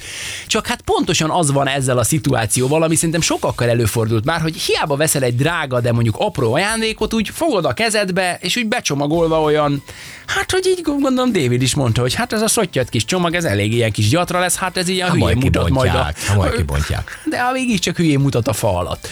csak 0.48 0.68
hát 0.68 0.82
pontosan 0.82 1.30
az 1.30 1.52
van 1.52 1.68
ezzel 1.68 1.98
a 1.98 2.04
szituációval, 2.04 2.84
ami 2.84 2.96
szerintem 2.96 3.22
sokakkal 3.22 3.70
előfordult 3.70 4.26
már, 4.26 4.42
hogy 4.42 4.56
hiába 4.56 4.96
veszel 4.96 5.24
egy 5.24 5.36
drága, 5.36 5.82
de 5.82 5.92
mondjuk 5.92 6.16
apró 6.18 6.54
ajándékot, 6.54 7.14
úgy 7.14 7.30
fogod 7.34 7.66
a 7.66 7.74
kezedbe, 7.74 8.38
és 8.42 8.56
úgy 8.56 8.68
becsomagolva 8.68 9.42
olyan, 9.42 9.84
hát 10.26 10.52
hogy 10.52 10.66
így 10.68 10.82
gondolom 10.82 11.32
David 11.32 11.62
is 11.62 11.76
mondta, 11.76 12.02
hogy 12.02 12.14
hát 12.14 12.34
ez 12.34 12.42
a 12.42 12.48
szottyat 12.48 12.90
kis 12.90 13.06
csomag, 13.06 13.34
ez 13.36 13.44
elég 13.44 13.74
ilyen 13.74 13.92
kis 13.92 14.10
gyatra 14.10 14.40
lesz, 14.40 14.56
hát 14.56 14.78
ez 14.78 14.88
ilyen 14.88 15.12
hülyén 15.12 15.38
mutat 15.38 15.70
majd 15.70 15.94
a... 15.96 15.98
hát 15.98 16.36
majd 16.36 16.56
kibontják. 16.56 17.22
De 17.26 17.38
a 17.38 17.52
mégiscsak 17.52 17.98
hülyén 17.98 18.20
mutat 18.20 18.48
a 18.48 18.54
fa 18.54 18.78
alatt. 18.78 19.08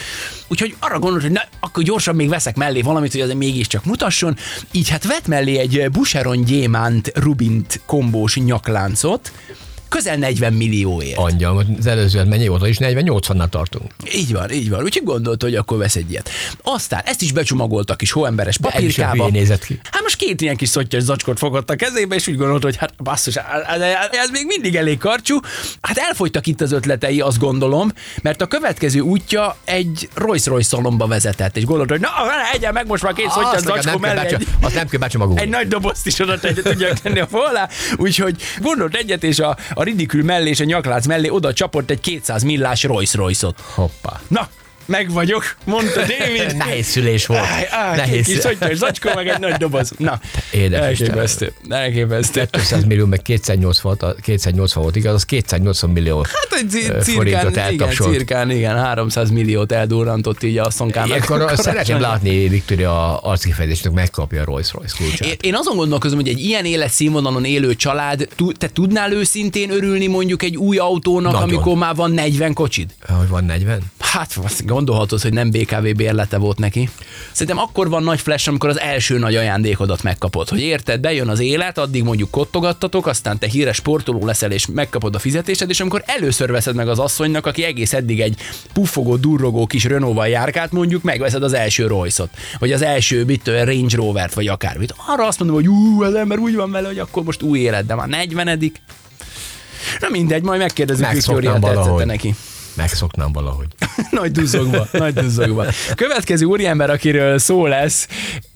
Úgyhogy 0.48 0.76
arra 0.80 1.00
gondolt, 1.00 1.22
hogy 1.22 1.32
na, 1.32 1.42
akkor 1.60 1.84
gyorsan 1.84 2.16
még 2.16 2.30
veszek 2.30 2.56
mellé 2.56 2.82
valamit, 2.82 3.12
hogy 3.12 3.22
azért 3.22 3.38
mégiscsak 3.38 3.86
mutasson. 3.86 4.38
Így 4.72 4.83
hát 4.90 5.06
vett 5.06 5.28
mellé 5.28 5.58
egy 5.58 5.90
Boucheron 5.92 6.44
gyémánt 6.44 7.12
Rubint 7.16 7.82
kombós 7.86 8.36
nyakláncot, 8.36 9.32
közel 9.94 10.16
40 10.18 10.54
millióért. 10.54 11.18
Angyal, 11.18 11.66
az 11.80 11.86
előző 11.88 12.24
mennyi 12.24 12.48
óta 12.48 12.68
is 12.68 12.78
40-80-nál 12.80 13.50
tartunk. 13.50 13.92
Így 14.16 14.34
van, 14.34 14.52
így 14.52 14.70
van. 14.70 14.84
Úgyhogy 14.84 15.04
gondolta, 15.04 15.46
hogy 15.46 15.56
akkor 15.56 15.78
vesz 15.78 15.96
egy 15.96 16.12
ilyet. 16.12 16.30
Aztán 16.62 17.02
ezt 17.06 17.22
is 17.22 17.32
becsomagoltak 17.32 18.02
hóemberes 18.12 18.56
is 18.56 18.66
olyan 18.66 18.74
papírkába. 18.74 19.30
nézett 19.30 19.66
ki. 19.66 19.80
Hát 19.92 20.02
most 20.02 20.16
két 20.16 20.42
ilyen 20.42 20.56
kis 20.56 20.70
szottyos 20.70 21.04
zacskot 21.04 21.38
fogott 21.38 21.70
a 21.70 21.76
kezébe, 21.76 22.16
és 22.16 22.28
úgy 22.28 22.38
gondolta, 22.38 22.66
hogy 22.66 22.76
hát 22.76 22.94
basszus, 23.04 23.36
ez, 23.36 24.30
még 24.32 24.46
mindig 24.46 24.76
elég 24.76 24.98
karcsú. 24.98 25.40
Hát 25.82 25.98
elfogytak 25.98 26.48
itt 26.48 26.62
az 26.62 26.72
ötletei, 26.72 27.22
azt 27.22 27.40
gondolom, 27.40 27.92
mert 28.22 28.42
a 28.42 28.46
következő 28.48 29.00
útja 29.00 29.58
egy 29.64 30.10
Rolls-Royce 30.14 30.68
szalomba 30.68 31.08
vezetett, 31.08 31.58
és 31.58 31.66
gondolta, 31.66 31.94
hogy 31.94 32.02
na, 32.02 32.10
egyen 32.54 32.74
meg 32.74 32.88
most 32.88 33.04
már 33.04 33.14
két 33.14 33.26
nekem 33.36 33.60
zacskó 33.60 33.98
mellé. 33.98 34.16
becsa- 34.22 34.40
Egy, 34.40 34.48
Azt 34.62 34.76
nem 34.76 34.88
kell 34.88 35.00
becsomagolni. 35.00 35.42
egy 35.42 35.50
nagy 35.50 35.68
dobozt 35.68 36.08
is 36.08 36.20
oda 36.20 36.40
tudják 36.40 37.00
tenni 37.00 37.20
a 37.20 37.28
alá, 37.32 37.70
úgyhogy 37.98 38.36
gondolt 38.62 38.96
egyet, 38.96 39.24
és 39.24 39.40
a, 39.40 39.58
a 39.74 39.83
ridikül 39.84 40.24
mellé 40.24 40.50
és 40.50 40.60
a 40.60 40.64
nyaklác 40.64 41.06
mellé 41.06 41.30
oda 41.30 41.54
csapott 41.54 41.90
egy 41.90 42.00
200 42.00 42.44
millás 42.44 42.84
Rolls-Royce-ot. 42.84 43.60
Hoppá. 43.60 44.22
Na, 44.28 44.48
meg 44.86 45.12
vagyok, 45.12 45.56
mondta 45.66 46.00
David. 46.00 46.56
Nehéz 46.66 46.86
szülés 46.86 47.26
volt. 47.26 47.40
Áj, 47.40 47.68
áj, 47.70 47.96
Nehéz. 47.96 48.26
Kis 48.26 48.38
szottyos 48.38 48.78
zacskó, 48.78 49.10
meg 49.16 49.28
egy 49.28 49.40
nagy 49.40 49.54
doboz. 49.54 49.92
Na, 49.98 50.20
Édes 50.52 50.80
elképesztő. 50.80 51.54
Elképesztő. 51.70 52.48
200 52.52 52.84
millió, 52.86 53.06
meg 53.06 53.22
280 53.22 53.98
volt, 54.00 54.22
280 54.22 54.84
volt, 54.84 54.96
igaz, 54.96 55.14
az 55.14 55.26
280 55.26 55.90
millió. 55.90 56.26
Hát 56.28 56.60
egy 56.60 56.90
Ö, 56.90 57.02
cirkán, 57.02 57.72
igen, 57.72 57.90
cirkán, 57.90 58.52
igen, 58.52 58.78
300 58.78 59.30
milliót 59.30 59.72
eldurrantott 59.72 60.44
így 60.44 60.58
a 60.58 60.70
szonkának. 60.70 61.10
Ilyenkor 61.10 61.52
szeretném 61.56 62.00
látni 62.00 62.48
Viktoria 62.48 63.18
arckifejezésnek 63.18 63.94
megkapja 63.94 64.42
a 64.42 64.46
Rolls-Royce 64.46 64.96
kulcsát. 64.98 65.28
Én, 65.28 65.36
én 65.42 65.56
azon 65.56 65.76
gondolkozom, 65.76 66.18
hogy 66.18 66.28
egy 66.28 66.40
ilyen 66.40 66.66
életszínvonalon 66.66 67.46
élő 67.46 67.76
család, 67.76 68.28
te 68.58 68.70
tudnál 68.70 69.12
őszintén 69.12 69.72
örülni 69.72 70.08
mondjuk 70.08 70.44
egy 70.44 70.58
új 70.58 70.78
autónak, 70.78 71.32
Nagyon. 71.32 71.50
amikor 71.50 71.78
már 71.78 71.96
van 71.96 72.12
40 72.12 72.54
kocsid? 72.54 72.90
Hogy 73.08 73.28
van 73.28 73.44
40? 73.44 73.82
Hát 74.00 74.34
gondolhatod, 74.74 75.22
hogy 75.22 75.34
nem 75.34 75.52
BKV 75.52 75.96
bérlete 75.96 76.38
volt 76.38 76.60
neki. 76.60 76.90
Szerintem 77.32 77.64
akkor 77.64 77.90
van 77.90 78.04
nagy 78.04 78.20
flash, 78.20 78.50
amikor 78.50 78.70
az 78.70 78.80
első 78.80 79.18
nagy 79.18 79.36
ajándékodat 79.36 80.04
megkapod. 80.04 80.50
Hogy 80.50 80.60
érted, 80.62 81.00
bejön 81.00 81.28
az 81.28 81.40
élet, 81.40 81.78
addig 81.78 82.04
mondjuk 82.04 82.32
kottogattatok, 82.32 83.08
aztán 83.08 83.38
te 83.38 83.48
híres 83.48 83.76
sportoló 83.76 84.26
leszel 84.26 84.52
és 84.52 84.66
megkapod 84.66 85.16
a 85.16 85.20
fizetésed, 85.20 85.70
és 85.70 85.80
amikor 85.80 86.04
először 86.06 86.52
veszed 86.52 86.76
meg 86.76 86.88
az 86.88 87.00
asszonynak, 87.00 87.46
aki 87.46 87.64
egész 87.64 87.94
eddig 87.94 88.22
egy 88.22 88.36
puffogó, 88.74 89.16
durrogó 89.16 89.66
kis 89.66 89.84
Renault-val 89.84 90.28
járkált, 90.28 90.72
mondjuk 90.72 91.04
megveszed 91.04 91.44
az 91.44 91.54
első 91.54 91.88
Royce-ot, 91.88 92.30
vagy 92.60 92.72
az 92.72 92.82
első 92.82 93.24
mit, 93.26 93.48
Range 93.48 93.96
Rover-t, 93.96 94.34
vagy 94.34 94.48
akármit. 94.48 94.94
Arra 95.08 95.28
azt 95.28 95.40
mondom, 95.40 95.58
hogy 95.58 95.68
ú, 95.68 96.04
az 96.04 96.14
ember 96.14 96.38
úgy 96.38 96.56
van 96.56 96.72
vele, 96.72 96.88
hogy 96.88 97.00
akkor 97.00 97.24
most 97.24 97.42
új 97.42 97.60
élet, 97.60 97.86
de 97.86 97.96
már 97.96 98.08
40 98.08 98.60
Na 100.00 100.10
mindegy, 100.10 100.44
majd 100.44 100.60
megkérdezzük 100.60 101.12
Viktóriát, 101.12 101.62
tetszette 101.62 102.06
neki. 102.06 102.36
Megszoknám 102.76 103.32
valahogy. 103.32 103.68
nagy 104.12 104.32
duzzogva, 104.32 104.88
nagy 104.92 105.14
duzzogva. 105.14 105.66
Következő 105.96 106.46
úriember, 106.46 106.90
akiről 106.90 107.38
szó 107.38 107.66
lesz, 107.66 108.08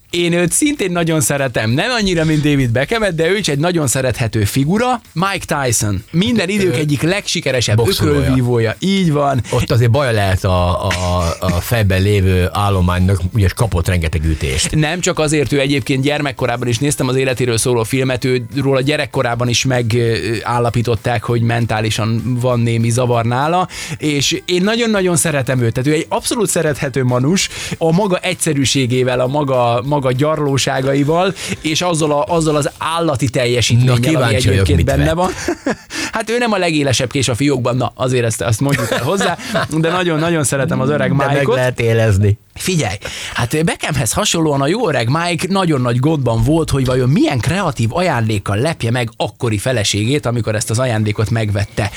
én 0.10 0.34
őt 0.34 0.52
szintén 0.52 0.92
nagyon 0.92 1.22
szeretem, 1.22 1.72
nem 1.72 1.90
annyira, 1.92 2.26
mint 2.26 2.42
David 2.42 2.70
Beckhamet, 2.70 3.16
de 3.16 3.30
ő 3.30 3.38
is 3.38 3.48
egy 3.48 3.60
nagyon 3.60 3.88
szerethető 3.88 4.44
figura, 4.44 5.02
Mike 5.14 5.64
Tyson. 5.66 6.04
Minden 6.12 6.50
idők 6.50 6.76
egyik 6.76 7.02
legsikeresebb 7.02 7.88
ökölvívója. 7.88 8.76
Így 8.80 9.12
van. 9.12 9.42
Ott 9.50 9.72
azért 9.72 9.92
baja 9.92 10.12
lehet 10.12 10.44
a, 10.44 10.88
a, 10.88 10.92
a 11.40 11.50
fejben 11.50 12.02
lévő 12.02 12.50
állománynak, 12.52 13.20
ugye 13.34 13.48
kapott 13.56 13.88
rengeteg 13.88 14.26
ütést. 14.26 14.76
Nem 14.76 15.00
csak 15.00 15.20
azért, 15.20 15.52
ő 15.52 15.60
egyébként 15.60 16.04
gyermekkorában 16.04 16.68
is 16.68 16.78
néztem 16.78 17.08
az 17.08 17.16
életéről 17.16 17.58
szóló 17.58 17.84
filmet, 17.84 18.26
ő 18.26 18.46
róla 18.56 18.82
gyerekkorában 18.82 19.48
is 19.48 19.66
megállapították, 19.66 21.24
hogy 21.24 21.42
mentálisan 21.42 22.38
van 22.42 22.60
némi 22.60 22.90
zavar 22.90 23.26
nála, 23.26 23.68
és 23.98 24.42
én 24.46 24.64
nagyon-nagyon 24.64 25.16
szeretem 25.16 25.62
őt. 25.62 25.74
Tehát 25.74 25.90
ő 25.90 25.94
egy 25.94 26.06
abszolút 26.10 26.50
szerethető 26.50 27.04
manus, 27.04 27.50
a 27.78 27.92
maga 27.92 28.18
egyszerűségével, 28.18 29.20
a 29.20 29.28
maga, 29.28 29.82
maga 29.86 29.97
gyarlóságaival, 30.12 31.34
és 31.62 31.82
azzal, 31.82 32.12
a, 32.12 32.36
azzal 32.36 32.56
az 32.56 32.70
állati 32.78 33.26
Na, 33.26 33.32
teljesítménnyel, 33.32 33.94
ami 33.96 34.06
kíváncsi 34.06 34.48
vagyok, 34.48 34.68
egyébként 34.68 34.86
benne 34.86 35.06
vett. 35.06 35.14
van. 35.14 35.32
hát 36.12 36.30
ő 36.30 36.38
nem 36.38 36.52
a 36.52 36.58
legélesebb 36.58 37.12
kés 37.12 37.28
a 37.28 37.36
fiókban, 37.36 37.78
na 37.78 37.92
azért 37.96 38.26
ezt, 38.26 38.42
ezt 38.42 38.60
mondjuk 38.60 38.92
el 38.92 39.04
hozzá, 39.04 39.38
de 39.70 39.92
nagyon-nagyon 39.92 40.44
szeretem 40.44 40.82
az 40.82 40.90
öreg 40.90 41.10
De 41.10 41.16
meg 41.16 41.30
Mike-ot. 41.30 41.56
lehet 41.56 41.80
élezni. 41.80 42.38
Figyelj, 42.54 42.96
hát 43.34 43.66
Beckhamhez 43.66 44.14
hasonlóan 44.14 44.62
a 44.62 44.68
jó 44.68 44.88
öreg 44.88 45.10
Mike 45.10 45.46
nagyon 45.50 45.82
nagy 45.82 46.00
gondban 46.00 46.44
volt, 46.44 46.70
hogy 46.70 46.86
vajon 46.86 47.10
milyen 47.10 47.40
kreatív 47.40 47.90
ajándékkal 47.92 48.58
lepje 48.58 48.92
meg 48.92 49.10
akkori 49.18 49.58
feleségét, 49.58 50.26
amikor 50.26 50.56
ezt 50.56 50.70
az 50.70 50.80
ajándékot 50.80 51.30
megvette. 51.30 51.92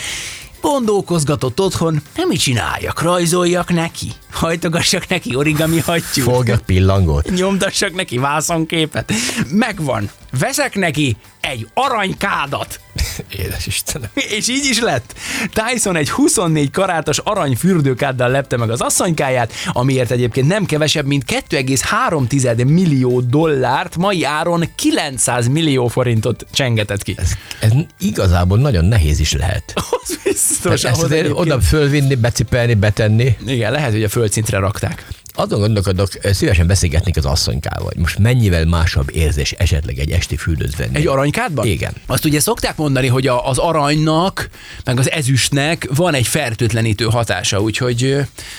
Gondolkozgatott 0.60 1.60
otthon, 1.60 2.02
nem 2.16 2.28
mit 2.28 2.40
csináljak, 2.40 3.02
rajzoljak 3.02 3.72
neki, 3.72 4.12
hajtogassak 4.30 5.08
neki 5.08 5.34
origami 5.34 5.78
hattyút, 5.78 6.26
Fogjak 6.26 6.60
pillangót. 6.60 7.30
nyomtassak 7.38 7.94
neki 7.94 8.18
vászonképet. 8.18 9.12
Megvan, 9.50 10.10
veszek 10.38 10.74
neki 10.74 11.16
egy 11.40 11.68
aranykádat. 11.74 12.80
Édes 13.38 13.66
Istenem. 13.66 14.10
És 14.14 14.48
így 14.48 14.64
is 14.64 14.80
lett. 14.80 15.14
Tyson 15.52 15.96
egy 15.96 16.10
24 16.10 16.70
karátos 16.70 17.18
arany 17.18 17.56
fürdőkáddal 17.56 18.28
lepte 18.30 18.56
meg 18.56 18.70
az 18.70 18.80
asszonykáját, 18.80 19.52
amiért 19.72 20.10
egyébként 20.10 20.46
nem 20.48 20.66
kevesebb, 20.66 21.06
mint 21.06 21.24
2,3 21.48 22.66
millió 22.66 23.20
dollárt, 23.20 23.96
mai 23.96 24.24
áron 24.24 24.64
900 24.74 25.48
millió 25.48 25.88
forintot 25.88 26.46
csengetett 26.52 27.02
ki. 27.02 27.14
Ez, 27.18 27.32
ez 27.60 27.72
igazából 27.98 28.58
nagyon 28.58 28.84
nehéz 28.84 29.20
is 29.20 29.32
lehet. 29.32 29.72
Az 30.02 30.18
biztos, 30.24 30.84
Ezt 30.84 31.02
azért 31.02 31.30
oda 31.32 31.60
fölvinni, 31.60 32.14
becipelni, 32.14 32.74
betenni. 32.74 33.36
Igen, 33.46 33.72
lehet, 33.72 33.92
hogy 33.92 34.02
a 34.04 34.08
földszintre 34.08 34.58
rakták. 34.58 35.06
Azon 35.32 35.60
gondolkodok, 35.60 36.08
szívesen 36.22 36.66
beszélgetnék 36.66 37.16
az 37.16 37.24
asszonykával, 37.24 37.86
hogy 37.86 37.96
most 37.96 38.18
mennyivel 38.18 38.64
másabb 38.64 39.10
érzés 39.14 39.52
esetleg 39.52 39.98
egy 39.98 40.10
esti 40.10 40.36
fürdőt 40.36 40.76
venni. 40.76 40.96
Egy 40.96 41.06
aranykádban? 41.06 41.66
Igen. 41.66 41.92
Azt 42.06 42.24
ugye 42.24 42.40
szokták 42.40 42.76
mondani, 42.76 43.06
hogy 43.06 43.26
a, 43.26 43.48
az 43.48 43.58
aranynak, 43.58 44.48
meg 44.84 44.98
az 44.98 45.10
ezüstnek 45.10 45.88
van 45.94 46.14
egy 46.14 46.26
fertőtlenítő 46.26 47.04
hatása, 47.04 47.60
úgyhogy, 47.60 48.16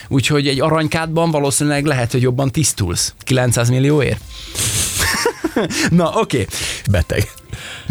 úgyhogy 0.08 0.48
egy 0.48 0.62
aranykádban 0.62 1.32
valószínűleg 1.32 1.86
lehet, 1.86 2.12
hogy 2.12 2.22
jobban 2.22 2.52
tisztulsz. 2.52 3.14
900 3.24 3.70
millióért? 3.70 4.22
Na, 5.90 6.12
oké. 6.16 6.42
Okay. 6.42 6.48
Beteg. 6.92 7.41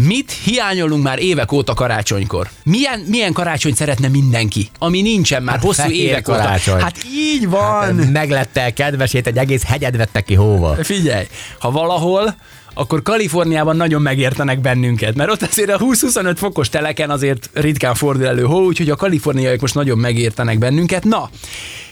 Mit 0.07 0.33
hiányolunk 0.45 1.03
már 1.03 1.19
évek 1.19 1.53
óta 1.53 1.75
karácsonykor? 1.75 2.51
Milyen, 2.65 3.01
milyen 3.01 3.33
karácsony 3.33 3.75
szeretne 3.75 4.09
mindenki, 4.09 4.69
ami 4.79 5.01
nincsen 5.03 5.43
már 5.43 5.55
Hát 5.55 5.65
hosszú 5.65 5.91
évek 5.91 6.23
karácsony. 6.23 6.75
óta? 6.75 6.83
Hát 6.83 6.97
így 7.15 7.49
van! 7.49 7.95
Meglette 7.95 8.61
el 8.61 8.73
kedvesét, 8.73 9.27
egy 9.27 9.37
egész 9.37 9.63
hegyet 9.65 9.97
vettek 9.97 10.25
ki 10.25 10.35
hóval. 10.35 10.75
Figyelj, 10.75 11.25
ha 11.59 11.71
valahol, 11.71 12.35
akkor 12.75 13.03
Kaliforniában 13.03 13.77
nagyon 13.77 14.03
megértenek 14.03 14.61
bennünket, 14.61 15.15
mert 15.15 15.31
ott 15.31 15.43
azért 15.43 15.71
a 15.71 15.79
20-25 15.79 16.35
fokos 16.37 16.69
teleken 16.69 17.11
azért 17.11 17.51
ritkán 17.53 17.95
fordul 17.95 18.27
elő 18.27 18.43
hó, 18.43 18.65
úgyhogy 18.65 18.91
a 18.91 18.97
kaliforniaiak 18.97 19.61
most 19.61 19.75
nagyon 19.75 19.99
megértenek 19.99 20.59
bennünket. 20.59 21.05
Na, 21.05 21.31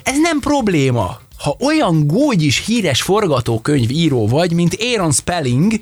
ez 0.03 0.15
nem 0.21 0.41
probléma. 0.41 1.21
Ha 1.39 1.57
olyan 1.61 2.07
gógyis 2.07 2.65
híres 2.67 3.03
forgatókönyv 3.03 3.91
író 3.91 4.29
vagy, 4.29 4.53
mint 4.53 4.77
Aaron 4.81 5.13
Spelling, 5.13 5.73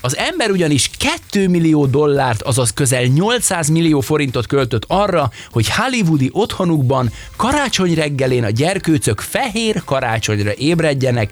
az 0.00 0.16
ember 0.16 0.50
ugyanis 0.50 0.90
2 0.98 1.48
millió 1.48 1.86
dollárt, 1.86 2.42
azaz 2.42 2.72
közel 2.72 3.04
800 3.04 3.68
millió 3.68 4.00
forintot 4.00 4.46
költött 4.46 4.84
arra, 4.86 5.30
hogy 5.50 5.70
hollywoodi 5.70 6.30
otthonukban 6.32 7.12
karácsony 7.36 7.94
reggelén 7.94 8.44
a 8.44 8.50
gyerkőcök 8.50 9.20
fehér 9.20 9.82
karácsonyra 9.84 10.52
ébredjenek, 10.54 11.30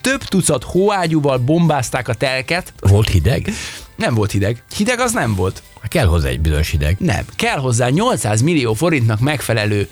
több 0.00 0.22
tucat 0.22 0.64
hóágyúval 0.64 1.38
bombázták 1.38 2.08
a 2.08 2.14
telket. 2.14 2.72
Volt 2.80 3.08
hideg? 3.08 3.52
Nem 3.96 4.14
volt 4.14 4.30
hideg. 4.30 4.62
Hideg 4.76 5.00
az 5.00 5.12
nem 5.12 5.34
volt. 5.34 5.62
Kell 5.88 6.06
hozzá 6.06 6.28
egy 6.28 6.40
bizonyos 6.40 6.70
hideg. 6.70 6.96
Nem. 6.98 7.24
Kell 7.36 7.58
hozzá 7.58 7.88
800 7.88 8.40
millió 8.40 8.74
forintnak 8.74 9.20
megfelelő 9.20 9.88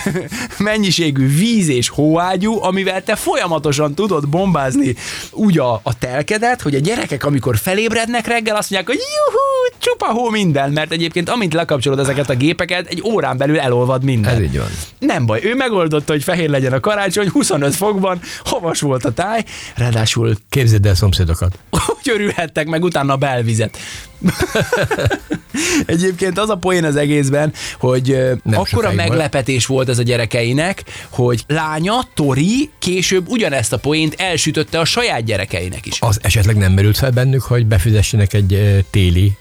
mennyiségű 0.58 1.26
víz 1.26 1.68
és 1.68 1.88
hóágyú, 1.88 2.62
amivel 2.62 3.02
te 3.02 3.16
folyamatosan 3.16 3.94
tudod 3.94 4.28
bombázni 4.28 4.94
úgy 5.30 5.58
a, 5.58 5.80
a 5.82 5.98
telkedet, 5.98 6.62
hogy 6.62 6.74
a 6.74 6.78
gyerekek, 6.78 7.24
amikor 7.24 7.58
felébrednek 7.58 8.26
reggel, 8.26 8.56
azt 8.56 8.70
mondják, 8.70 8.96
hogy 8.96 9.06
juhú, 9.16 9.76
csupa 9.78 10.06
hó 10.06 10.30
minden, 10.30 10.72
mert 10.72 10.92
egyébként 10.92 11.28
amint 11.28 11.52
lekapcsolod 11.52 11.98
ezeket 11.98 12.30
a 12.30 12.34
gépeket, 12.34 12.86
egy 12.86 13.02
órán 13.04 13.36
belül 13.36 13.58
elolvad 13.58 14.04
minden. 14.04 14.34
Ez 14.34 14.40
így 14.40 14.58
van. 14.58 14.70
Nem 14.98 15.26
baj, 15.26 15.40
ő 15.44 15.54
megoldotta, 15.54 16.12
hogy 16.12 16.22
fehér 16.22 16.50
legyen 16.50 16.72
a 16.72 16.80
karácsony, 16.80 17.28
25 17.28 17.74
fokban, 17.74 18.20
havas 18.44 18.80
volt 18.80 19.04
a 19.04 19.12
táj, 19.12 19.44
ráadásul 19.74 20.36
Képzeld 20.48 20.86
el 20.86 20.94
szomszédokat. 20.94 21.58
hogy 21.70 22.12
örülhettek 22.14 22.66
meg 22.66 22.82
utána 22.82 23.12
a 23.12 23.16
belvizet. 23.40 23.78
Egyébként 25.86 26.38
az 26.38 26.48
a 26.48 26.56
poén 26.56 26.84
az 26.84 26.96
egészben, 26.96 27.52
hogy 27.78 28.06
Nem 28.42 28.58
akkora 28.58 28.66
sokáig 28.66 28.96
volt. 28.96 29.08
meglepetés 29.08 29.66
volt 29.66 29.88
ez 29.88 29.98
a 29.98 30.02
gyerekeinek, 30.02 30.84
hogy 31.08 31.44
lánya, 31.46 32.08
Tori 32.14 32.70
később 32.78 33.28
ugyanezt 33.28 33.72
a 33.72 33.78
poént 33.78 34.14
elsütötte 34.18 34.78
a 34.78 34.84
saját 34.84 35.24
gyerekeinek 35.24 35.86
is. 35.86 35.96
Az 36.00 36.18
esetleg 36.22 36.56
nem 36.56 36.72
merült 36.72 36.98
fel 36.98 37.10
bennük, 37.10 37.42
hogy 37.42 37.66
befizessenek 37.66 38.32
egy 38.32 38.84
téli 38.90 39.32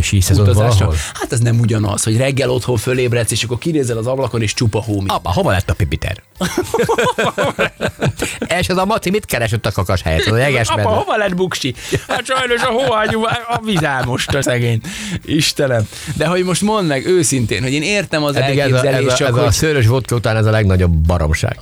síszezon 0.00 0.52
valahol? 0.52 0.94
Hát 1.14 1.32
ez 1.32 1.40
nem 1.40 1.60
ugyanaz, 1.60 2.02
hogy 2.02 2.16
reggel 2.16 2.50
otthon 2.50 2.76
fölébredsz, 2.76 3.30
és 3.30 3.44
akkor 3.44 3.58
kinézel 3.58 3.96
az 3.96 4.06
ablakon, 4.06 4.42
és 4.42 4.54
csupa 4.54 4.82
hómi. 4.82 5.08
Apa, 5.08 5.32
hova 5.32 5.50
lett 5.50 5.70
a 5.70 5.74
pipiter? 5.74 6.22
és 8.60 8.68
az 8.68 8.76
a 8.76 8.84
maci 8.84 9.10
mit 9.10 9.24
keresett 9.24 9.66
a 9.66 9.72
kakas 9.72 10.02
helyet? 10.02 10.26
Az 10.26 10.32
a 10.32 10.36
jeges 10.36 10.68
Apa, 10.68 10.76
medve. 10.76 10.92
hova 10.92 11.16
lett 11.16 11.34
buksi? 11.34 11.74
Hát 12.08 12.24
sajnos 12.24 12.62
a 12.62 12.70
hóágyú, 12.70 13.24
a 13.24 13.60
vizár 13.64 14.04
most 14.04 14.34
a 14.34 14.42
szegény. 14.42 14.80
Istenem. 15.24 15.88
De 16.16 16.26
hogy 16.26 16.44
most 16.44 16.62
mondd 16.62 16.86
meg 16.86 17.06
őszintén, 17.06 17.62
hogy 17.62 17.72
én 17.72 17.82
értem 17.82 18.24
az 18.24 18.36
Eddig 18.36 18.58
ez 18.58 18.72
a, 18.72 18.86
ez, 18.86 19.04
a, 19.04 19.14
csak 19.14 19.28
ez 19.28 19.34
a 19.34 19.42
hogy... 19.42 19.52
szőrös 19.52 19.86
vodka 19.86 20.14
után 20.14 20.36
ez 20.36 20.46
a 20.46 20.50
legnagyobb 20.50 20.92
baromság. 20.92 21.58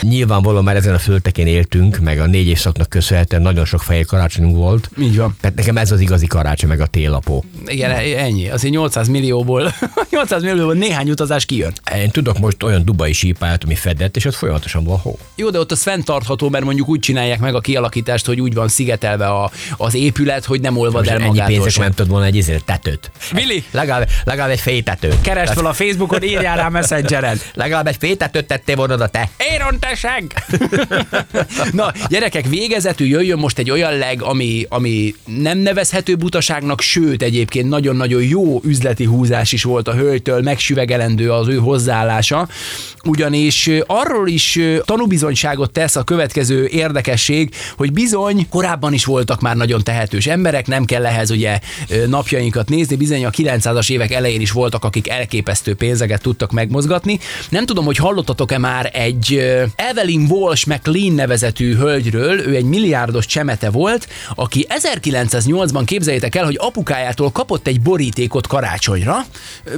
Nyilvánvalóan 0.00 0.64
már 0.64 0.76
ezen 0.76 0.94
a 0.94 0.98
földtekén 0.98 1.46
éltünk, 1.46 1.98
meg 1.98 2.20
a 2.20 2.26
négy 2.26 2.46
évszaknak 2.46 2.88
köszönhetően 2.88 3.42
nagyon 3.42 3.64
sok 3.64 3.82
fehér 3.82 4.06
karácsonyunk 4.06 4.56
volt. 4.56 4.90
Így 4.98 5.16
van. 5.16 5.36
Tehát 5.40 5.56
nekem 5.56 5.76
ez 5.76 5.90
az 5.90 6.00
igazi 6.00 6.26
karácsony, 6.26 6.68
meg 6.68 6.80
a 6.80 6.86
télapó. 6.86 7.44
Igen, 7.74 7.90
ennyi. 8.18 8.48
Azért 8.48 8.72
800 8.74 9.08
millióból, 9.08 9.74
800 10.10 10.42
millióból 10.42 10.74
néhány 10.74 11.10
utazás 11.10 11.44
kijön. 11.44 11.72
Én 11.96 12.10
tudok 12.10 12.38
most 12.38 12.62
olyan 12.62 12.84
dubai 12.84 13.12
sípályát, 13.12 13.64
ami 13.64 13.74
fedett, 13.74 14.16
és 14.16 14.24
ott 14.24 14.34
folyamatosan 14.34 14.84
van 14.84 14.98
hó. 14.98 15.18
Jó, 15.34 15.50
de 15.50 15.58
ott 15.58 15.70
az 15.72 15.82
fenntartható, 15.82 16.48
mert 16.48 16.64
mondjuk 16.64 16.88
úgy 16.88 17.00
csinálják 17.00 17.38
meg 17.38 17.54
a 17.54 17.60
kialakítást, 17.60 18.26
hogy 18.26 18.40
úgy 18.40 18.54
van 18.54 18.68
szigetelve 18.68 19.26
a, 19.26 19.50
az 19.76 19.94
épület, 19.94 20.44
hogy 20.44 20.60
nem 20.60 20.76
olvad 20.76 21.06
el 21.08 21.14
ennyi 21.16 21.26
magától 21.26 21.54
pénzek 21.54 21.72
sem. 21.72 21.82
nem 21.82 21.92
tudod 21.92 22.10
volna 22.10 22.26
egy 22.26 22.36
izért 22.36 22.64
tetőt. 22.64 23.10
Vili, 23.32 23.64
Legalább, 23.70 24.08
legalább 24.24 24.50
egy 24.50 24.60
fétető. 24.60 25.12
keresd 25.20 25.52
fel 25.52 25.66
a 25.66 25.72
Facebookon, 25.72 26.22
írjál 26.22 26.56
rá 26.56 26.68
Messengeren. 26.68 27.40
Legalább 27.54 27.86
egy 27.86 27.96
fétetőt 27.98 28.46
tettél 28.46 28.76
volna 28.76 28.94
oda 28.94 29.06
te. 29.06 29.28
Éron 29.52 29.78
teseg! 29.78 30.34
Na, 31.72 31.92
gyerekek, 32.08 32.46
végezetül 32.46 33.06
jöjjön 33.06 33.38
most 33.38 33.58
egy 33.58 33.70
olyan 33.70 33.98
leg, 33.98 34.22
ami, 34.22 34.66
ami 34.68 35.14
nem 35.24 35.58
nevezhető 35.58 36.14
butaságnak, 36.16 36.80
sőt, 36.80 37.22
egyébként 37.22 37.53
nagyon-nagyon 37.62 38.22
jó 38.22 38.60
üzleti 38.64 39.04
húzás 39.04 39.52
is 39.52 39.62
volt 39.62 39.88
a 39.88 39.94
hölgytől, 39.94 40.42
megsüvegelendő 40.42 41.32
az 41.32 41.48
ő 41.48 41.56
hozzáállása, 41.56 42.48
ugyanis 43.04 43.70
arról 43.86 44.28
is 44.28 44.60
tanúbizonyságot 44.84 45.70
tesz 45.70 45.96
a 45.96 46.02
következő 46.02 46.66
érdekesség, 46.66 47.54
hogy 47.76 47.92
bizony 47.92 48.48
korábban 48.48 48.92
is 48.92 49.04
voltak 49.04 49.40
már 49.40 49.56
nagyon 49.56 49.82
tehetős 49.82 50.26
emberek, 50.26 50.66
nem 50.66 50.84
kell 50.84 51.06
ehhez 51.06 51.30
ugye 51.30 51.58
napjainkat 52.08 52.68
nézni, 52.68 52.96
bizony 52.96 53.24
a 53.24 53.30
900-as 53.30 53.90
évek 53.90 54.12
elején 54.12 54.40
is 54.40 54.50
voltak, 54.50 54.84
akik 54.84 55.08
elképesztő 55.08 55.74
pénzeket 55.74 56.22
tudtak 56.22 56.52
megmozgatni. 56.52 57.18
Nem 57.48 57.66
tudom, 57.66 57.84
hogy 57.84 57.96
hallottatok-e 57.96 58.58
már 58.58 58.90
egy 58.92 59.52
Evelyn 59.76 60.26
Walsh 60.30 60.68
McLean 60.68 61.14
nevezetű 61.14 61.74
hölgyről, 61.74 62.40
ő 62.40 62.54
egy 62.54 62.64
milliárdos 62.64 63.26
csemete 63.26 63.70
volt, 63.70 64.08
aki 64.34 64.66
1908-ban 64.80 65.82
képzeljétek 65.84 66.34
el, 66.34 66.44
hogy 66.44 66.58
apukájától 66.60 67.30
kapott 67.44 67.66
egy 67.66 67.80
borítékot 67.80 68.46
karácsonyra, 68.46 69.24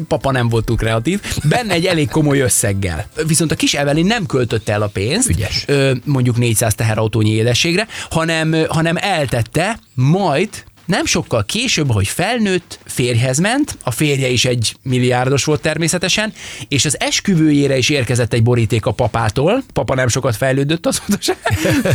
papa 0.09 0.31
nem 0.33 0.48
volt 0.48 0.64
túl 0.64 0.76
kreatív, 0.76 1.20
benne 1.44 1.72
egy 1.72 1.85
elég 1.85 2.09
komoly 2.09 2.40
összeggel. 2.40 3.07
Viszont 3.26 3.52
a 3.52 3.55
kis 3.55 3.74
Evelyn 3.74 4.07
nem 4.07 4.26
költötte 4.26 4.72
el 4.72 4.83
a 4.83 4.87
pénzt, 4.87 5.29
Ügyes. 5.29 5.64
ö, 5.66 5.92
mondjuk 6.05 6.37
400 6.37 6.74
teherautónyi 6.74 7.31
édességre, 7.31 7.87
hanem, 8.11 8.57
hanem 8.68 8.96
eltette, 8.96 9.79
majd 9.94 10.48
nem 10.87 11.07
sokkal 11.07 11.44
később, 11.44 11.92
hogy 11.92 12.09
felnőtt, 12.09 12.79
férjhez 12.85 13.38
ment, 13.38 13.79
a 13.83 13.90
férje 13.90 14.29
is 14.29 14.44
egy 14.44 14.77
milliárdos 14.83 15.44
volt 15.44 15.61
természetesen, 15.61 16.33
és 16.68 16.85
az 16.85 17.01
esküvőjére 17.01 17.77
is 17.77 17.88
érkezett 17.88 18.33
egy 18.33 18.42
boríték 18.42 18.87
a 18.87 18.90
papától. 18.90 19.62
Papa 19.72 19.94
nem 19.94 20.09
sokat 20.09 20.37
fejlődött 20.37 20.87
azóta 20.87 21.16
sem. 21.20 21.37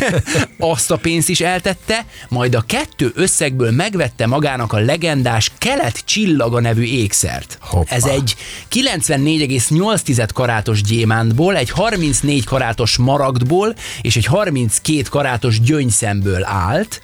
Azt 0.73 0.91
a 0.91 0.97
pénzt 0.97 1.29
is 1.29 1.41
eltette, 1.41 2.05
majd 2.29 2.55
a 2.55 2.63
kettő 2.67 3.11
összegből 3.15 3.71
megvette 3.71 4.27
magának 4.27 4.73
a 4.73 4.79
legendás 4.79 5.51
Kelet 5.57 6.01
Csillaga 6.05 6.59
nevű 6.59 6.83
ékszert. 6.83 7.57
Hoppá. 7.61 7.95
Ez 7.95 8.03
egy 8.03 8.35
94,8 8.73 10.27
karátos 10.33 10.81
gyémántból, 10.81 11.55
egy 11.55 11.69
34 11.69 12.43
karátos 12.43 12.97
maragdból 12.97 13.75
és 14.01 14.15
egy 14.15 14.25
32 14.25 15.01
karátos 15.09 15.59
gyöngyszemből 15.61 16.43
állt. 16.45 17.01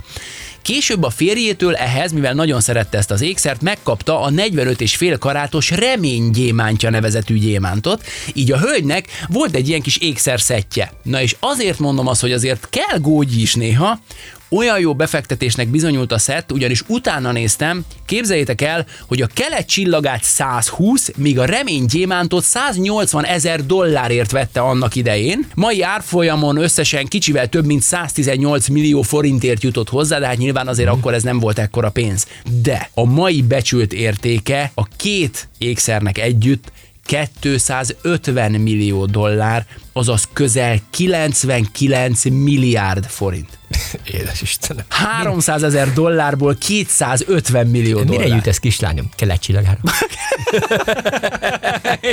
Később 0.67 1.03
a 1.03 1.09
férjétől 1.09 1.75
ehhez, 1.75 2.11
mivel 2.11 2.33
nagyon 2.33 2.61
szerette 2.61 2.97
ezt 2.97 3.11
az 3.11 3.21
ékszert, 3.21 3.61
megkapta 3.61 4.21
a 4.21 4.29
45,5 4.29 5.15
karátos 5.19 5.71
reménygyémántja 5.71 6.89
nevezetű 6.89 7.37
gyémántot, 7.37 8.03
így 8.33 8.51
a 8.51 8.59
hölgynek 8.59 9.07
volt 9.27 9.55
egy 9.55 9.67
ilyen 9.67 9.81
kis 9.81 9.97
ékszer 9.97 10.39
szettje. 10.39 10.91
Na 11.03 11.21
és 11.21 11.35
azért 11.39 11.79
mondom 11.79 12.07
azt, 12.07 12.21
hogy 12.21 12.31
azért 12.31 12.67
kell 12.69 12.99
gógyi 12.99 13.41
is 13.41 13.55
néha, 13.55 13.99
olyan 14.49 14.79
jó 14.79 14.95
befektetésnek 14.95 15.67
bizonyult 15.67 16.11
a 16.11 16.17
szett, 16.17 16.51
ugyanis 16.51 16.83
utána 16.87 17.31
néztem, 17.31 17.85
képzeljétek 18.05 18.61
el, 18.61 18.85
hogy 19.07 19.21
a 19.21 19.27
kelet 19.33 19.67
csillagát 19.67 20.23
120, 20.23 21.11
míg 21.15 21.39
a 21.39 21.45
remény 21.45 21.85
gyémántot 21.85 22.43
180 22.43 23.25
ezer 23.25 23.65
dollárért 23.65 24.31
vette 24.31 24.59
annak 24.59 24.95
idején. 24.95 25.47
Mai 25.55 25.81
árfolyamon 25.81 26.57
összesen 26.57 27.05
kicsivel 27.05 27.49
több 27.49 27.65
mint 27.65 27.81
118 27.81 28.67
millió 28.67 29.01
forintért 29.01 29.63
jutott 29.63 29.89
hozzá, 29.89 30.19
de 30.19 30.27
hát 30.27 30.37
nyilván 30.37 30.67
azért 30.67 30.89
akkor 30.89 31.13
ez 31.13 31.23
nem 31.23 31.39
volt 31.39 31.59
ekkora 31.59 31.89
pénz. 31.89 32.27
De 32.61 32.89
a 32.93 33.05
mai 33.05 33.41
becsült 33.41 33.93
értéke 33.93 34.71
a 34.73 34.87
két 34.95 35.49
ékszernek 35.57 36.17
együtt 36.17 36.71
250 37.05 38.51
millió 38.51 39.05
dollár, 39.05 39.65
azaz 39.93 40.27
közel 40.33 40.79
99 40.89 42.23
milliárd 42.23 43.05
forint. 43.05 43.56
Édes 44.19 44.41
Istenem. 44.41 44.85
300 44.89 45.63
ezer 45.63 45.93
dollárból 45.93 46.55
250 46.55 47.67
millió 47.67 47.97
Mire 47.99 48.09
dollár. 48.11 48.27
jut 48.27 48.47
ez 48.47 48.57
kislányom? 48.57 49.09
Kelet 49.15 49.41
csillagára. 49.41 49.77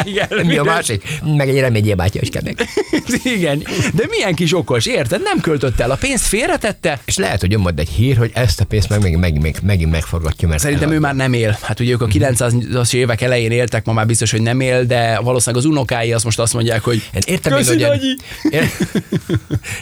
Igen, 0.04 0.46
Mi 0.46 0.56
a 0.56 0.62
másik? 0.64 1.02
Meg 1.36 1.48
egy 1.48 1.58
reményjébátja 1.60 2.20
is 2.20 2.28
kell 2.28 2.42
meg. 2.44 2.68
Igen, 3.36 3.62
de 3.94 4.04
milyen 4.10 4.34
kis 4.34 4.54
okos, 4.54 4.86
érted? 4.86 5.22
Nem 5.22 5.40
költött 5.40 5.80
el 5.80 5.90
a 5.90 5.94
pénzt, 5.96 6.24
félretette. 6.26 7.00
És 7.04 7.16
lehet, 7.16 7.40
hogy 7.40 7.50
jön 7.50 7.60
majd 7.60 7.78
egy 7.78 7.88
hír, 7.88 8.16
hogy 8.16 8.30
ezt 8.34 8.60
a 8.60 8.64
pénzt 8.64 8.88
meg 8.88 9.00
megint, 9.00 9.20
megint, 9.20 9.42
megint, 9.42 9.62
megint 9.64 9.90
megforgatja, 9.90 10.48
mert 10.48 10.60
Szerintem 10.60 10.88
ő 10.88 10.90
elad- 10.90 11.02
már 11.02 11.14
nem 11.14 11.32
él. 11.32 11.58
Hát 11.62 11.80
ugye 11.80 11.92
ők 11.92 12.00
a 12.02 12.06
900-as 12.06 12.94
évek 12.94 13.20
elején 13.20 13.50
éltek, 13.50 13.84
ma 13.84 13.92
már 13.92 14.06
biztos, 14.06 14.30
hogy 14.30 14.42
nem 14.42 14.60
él, 14.60 14.84
de 14.84 15.18
valószínűleg 15.18 15.64
az 15.64 15.70
unokái 15.70 16.12
azt 16.12 16.24
most 16.24 16.38
azt 16.38 16.54
mondják, 16.54 16.82
hogy 16.82 17.02
Én 17.14 17.22
értem, 17.26 17.52
Köszi, 17.56 17.68
hogy 17.68 17.80
Nagyi! 17.80 18.16
Ér... 18.50 18.70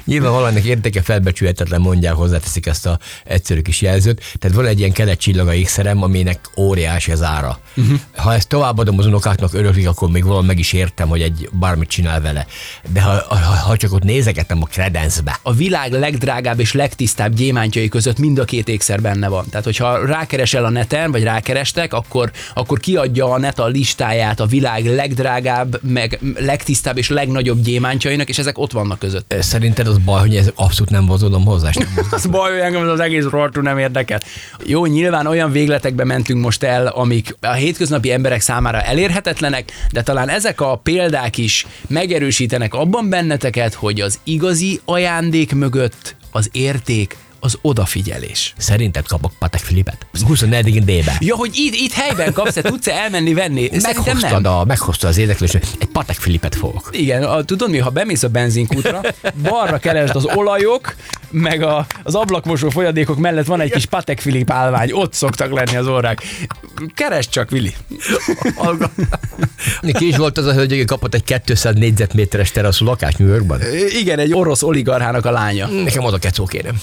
Nyilván 0.05 0.33
valaminek 0.33 0.65
felbecsülhetetlen 1.63 1.81
mondják, 1.81 2.13
hozzáteszik 2.13 2.67
ezt 2.67 2.87
a 2.87 2.99
egyszerű 3.25 3.61
kis 3.61 3.81
jelzőt. 3.81 4.23
Tehát 4.39 4.57
van 4.57 4.67
egy 4.67 4.79
ilyen 4.79 4.93
kelet 4.93 5.19
csillaga 5.19 5.55
ékszerem, 5.55 6.03
aminek 6.03 6.51
óriási 6.57 7.13
az 7.13 7.23
ára. 7.23 7.59
Uh-huh. 7.77 7.99
Ha 8.17 8.35
ezt 8.35 8.49
továbbadom 8.49 8.99
az 8.99 9.07
unokáknak 9.07 9.55
örökig, 9.55 9.87
akkor 9.87 10.11
még 10.11 10.25
valami 10.25 10.47
meg 10.47 10.59
is 10.59 10.73
értem, 10.73 11.09
hogy 11.09 11.21
egy 11.21 11.49
bármit 11.53 11.89
csinál 11.89 12.21
vele. 12.21 12.47
De 12.93 13.01
ha, 13.01 13.23
ha, 13.29 13.37
ha 13.37 13.77
csak 13.77 13.93
ott 13.93 14.03
nézegetem 14.03 14.63
a 14.63 14.67
kredencbe, 14.67 15.39
a 15.43 15.53
világ 15.53 15.93
legdrágább 15.93 16.61
és 16.61 16.73
legtisztább 16.73 17.35
gyémántjai 17.35 17.89
között 17.89 18.19
mind 18.19 18.39
a 18.39 18.45
két 18.45 18.69
ékszer 18.69 19.01
benne 19.01 19.29
van. 19.29 19.45
Tehát, 19.51 19.65
hogyha 19.65 20.07
rákeresel 20.07 20.65
a 20.65 20.71
neten, 20.71 21.11
vagy 21.11 21.23
rákerestek, 21.23 21.93
akkor, 21.93 22.31
akkor 22.55 22.81
kiadja 22.81 23.31
a 23.33 23.39
net 23.39 23.59
a 23.59 23.67
listáját 23.67 24.41
a 24.41 24.47
világ 24.47 24.87
legdrágább, 24.87 25.81
meg 25.83 26.21
legtisztább 26.37 26.99
és 26.99 27.09
legnagyobb 27.09 27.63
gyémántjainak, 27.63 28.29
és 28.29 28.39
ezek 28.39 28.59
ott 28.59 28.73
vannak 28.73 28.99
között. 28.99 29.35
szerinted 29.41 29.87
az 29.87 29.99
baj, 29.99 30.21
hogy 30.21 30.37
ez 30.37 30.51
abszolút 30.55 30.91
nem 30.91 31.07
vonzódom 31.07 31.45
hozzá. 31.53 31.71
Az 32.11 32.27
baj, 32.27 32.51
hogy 32.51 32.61
engem 32.61 32.89
az 32.89 33.01
egész 33.01 33.25
rohadtul 33.25 33.63
nem 33.63 33.79
érdekel. 33.79 34.21
Jó, 34.65 34.87
nyilván 34.87 35.27
olyan 35.27 35.53
végletekbe 35.53 36.05
mentünk 36.05 36.43
most 36.43 36.63
el, 36.63 36.87
amik 36.87 37.37
a 37.41 37.53
hétköznapi 37.53 38.13
emberek 38.13 38.41
számára 38.41 38.81
elérhetetlenek, 38.81 39.73
de 39.93 40.03
talán 40.03 40.29
ezek 40.29 40.61
a 40.61 40.77
példák 40.77 41.39
is 41.39 41.67
megerősítenek 41.89 42.75
abban 42.75 43.09
benneteket, 43.09 43.75
hogy 43.75 44.01
az 44.01 44.19
igazi 44.25 44.81
ajándék 44.85 45.55
mögött 45.55 46.17
az 46.31 46.49
érték 46.53 47.17
az 47.45 47.59
odafigyelés. 47.63 48.55
Szerinted 48.57 49.07
kapok 49.07 49.33
Patek 49.39 49.61
Filipet? 49.61 50.07
24. 50.27 50.85
D-be. 50.85 51.17
Ja, 51.21 51.37
hogy 51.37 51.51
itt, 51.55 51.75
itt 51.75 51.93
helyben 51.93 52.33
kapsz, 52.33 52.55
te 52.55 52.63
tudsz 52.63 52.87
elmenni 52.87 53.35
venni? 53.35 53.71
Szerintem 53.73 54.05
nem. 54.05 54.17
Meghoztad, 54.17 54.47
a, 54.47 54.65
meghozta 54.65 55.09
az 55.09 55.19
érdeklés, 55.19 55.53
hogy 55.53 55.63
egy 55.79 55.89
Patek 55.89 56.17
Filipet 56.17 56.55
fogok. 56.55 56.89
Igen, 56.93 57.23
a, 57.23 57.45
tudod 57.45 57.71
mi, 57.71 57.79
ha 57.79 57.91
bemész 57.91 58.23
a 58.23 58.29
benzinkútra, 58.29 59.01
balra 59.43 59.79
keresd 59.79 60.17
az 60.17 60.25
olajok, 60.25 60.95
meg 61.31 61.63
a, 61.63 61.87
az 62.03 62.15
ablakmosó 62.15 62.71
folyadékok 62.71 63.19
mellett 63.19 63.47
van 63.47 63.61
egy 63.61 63.71
kis 63.71 63.87
Patek 63.87 64.21
Filip 64.21 64.51
állvány, 64.51 64.93
ott 64.93 65.13
szoktak 65.13 65.53
lenni 65.53 65.77
az 65.77 65.87
órák. 65.87 66.23
Keresd 66.95 67.31
csak, 67.31 67.51
Vili. 67.51 67.75
Ki 69.93 70.07
is 70.07 70.17
volt 70.17 70.39
az 70.39 70.47
a 70.47 70.53
hölgy, 70.53 70.73
aki 70.73 70.85
kapott 70.85 71.15
egy 71.15 71.41
200 71.45 71.75
négyzetméteres 71.75 72.51
teraszú 72.51 72.85
lakást 72.85 73.19
New 73.19 73.29
Yorkban? 73.29 73.61
Igen, 74.01 74.19
egy 74.19 74.33
orosz 74.35 74.63
oligarchának 74.63 75.27
a 75.27 75.31
lánya. 75.31 75.67
Nekem 75.67 76.05
az 76.05 76.13
a 76.13 76.19
kecó 76.19 76.45
kérem. 76.45 76.81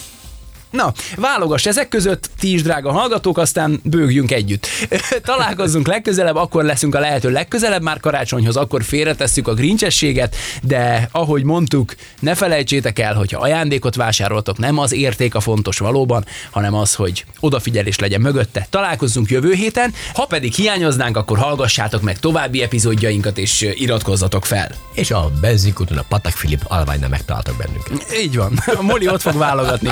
Na, 0.70 0.94
válogass 1.16 1.66
ezek 1.66 1.90
között, 1.90 2.30
ti 2.40 2.54
is 2.54 2.62
drága 2.62 2.92
hallgatók, 2.92 3.38
aztán 3.38 3.80
bőgjünk 3.84 4.32
együtt. 4.32 4.68
Találkozzunk 5.26 5.88
legközelebb, 5.88 6.36
akkor 6.36 6.64
leszünk 6.64 6.96
a 6.96 7.00
lehető 7.00 7.30
legközelebb 7.30 7.82
már 7.82 8.00
karácsonyhoz, 8.00 8.56
akkor 8.56 8.84
félretesszük 8.84 9.48
a 9.48 9.54
grincsességet, 9.54 10.36
de 10.64 11.10
ahogy 11.12 11.44
mondtuk, 11.44 11.96
ne 12.20 12.36
felejtsétek 12.36 13.00
el, 13.00 13.14
hogyha 13.14 13.42
ajándékot 13.42 13.96
vásároltok, 13.96 14.58
nem 14.58 14.78
az 14.78 14.94
érték 14.94 15.36
a 15.36 15.40
fontos 15.40 15.78
valóban, 15.78 16.26
hanem 16.52 16.74
az, 16.74 16.96
hogy 16.96 17.26
odafigyelés 17.40 18.00
legyen 18.00 18.22
mögötte. 18.22 18.68
Találkozzunk 18.70 19.30
jövő 19.30 19.54
héten, 19.54 19.94
ha 20.14 20.26
pedig 20.26 20.54
hiányoznánk, 20.54 21.18
akkor 21.18 21.38
hallgassátok 21.38 22.02
meg 22.02 22.20
további 22.20 22.62
epizódjainkat 22.62 23.38
és 23.38 23.70
iratkozzatok 23.74 24.46
fel. 24.46 24.72
És 24.94 25.12
a 25.12 25.32
benzinkúton 25.42 25.98
a 25.98 26.06
Patak 26.10 26.34
Filip 26.34 26.62
alványnál 26.68 27.10
megtaláltak 27.10 27.56
bennünket. 27.58 28.18
Így 28.22 28.36
van. 28.36 28.64
A 28.66 28.82
Moli 28.82 29.08
ott 29.08 29.22
fog 29.22 29.38
válogatni. 29.38 29.90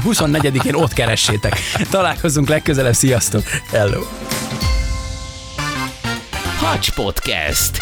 24-én 0.68 0.76
ott 0.76 0.94
keressétek. 0.94 1.60
Találkozunk 1.90 2.48
legközelebb. 2.48 2.94
Sziasztok! 2.94 3.44
Hello! 3.72 4.02
Hacs 6.60 6.92
Podcast. 6.92 7.78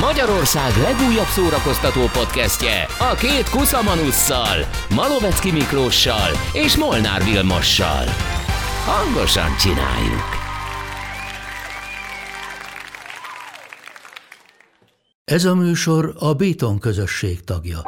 Magyarország 0.00 0.76
legújabb 0.76 1.26
szórakoztató 1.26 2.00
podcastje 2.12 2.86
a 2.98 3.14
két 3.14 3.48
Kuszamanusszal, 3.50 4.66
Malovecki 4.94 5.52
Miklóssal 5.52 6.30
és 6.52 6.76
Molnár 6.76 7.24
Vilmossal. 7.24 8.04
Hangosan 8.84 9.56
csináljuk! 9.56 10.42
Ez 15.24 15.44
a 15.44 15.54
műsor 15.54 16.14
a 16.18 16.32
Béton 16.34 16.78
közösség 16.78 17.44
tagja. 17.44 17.82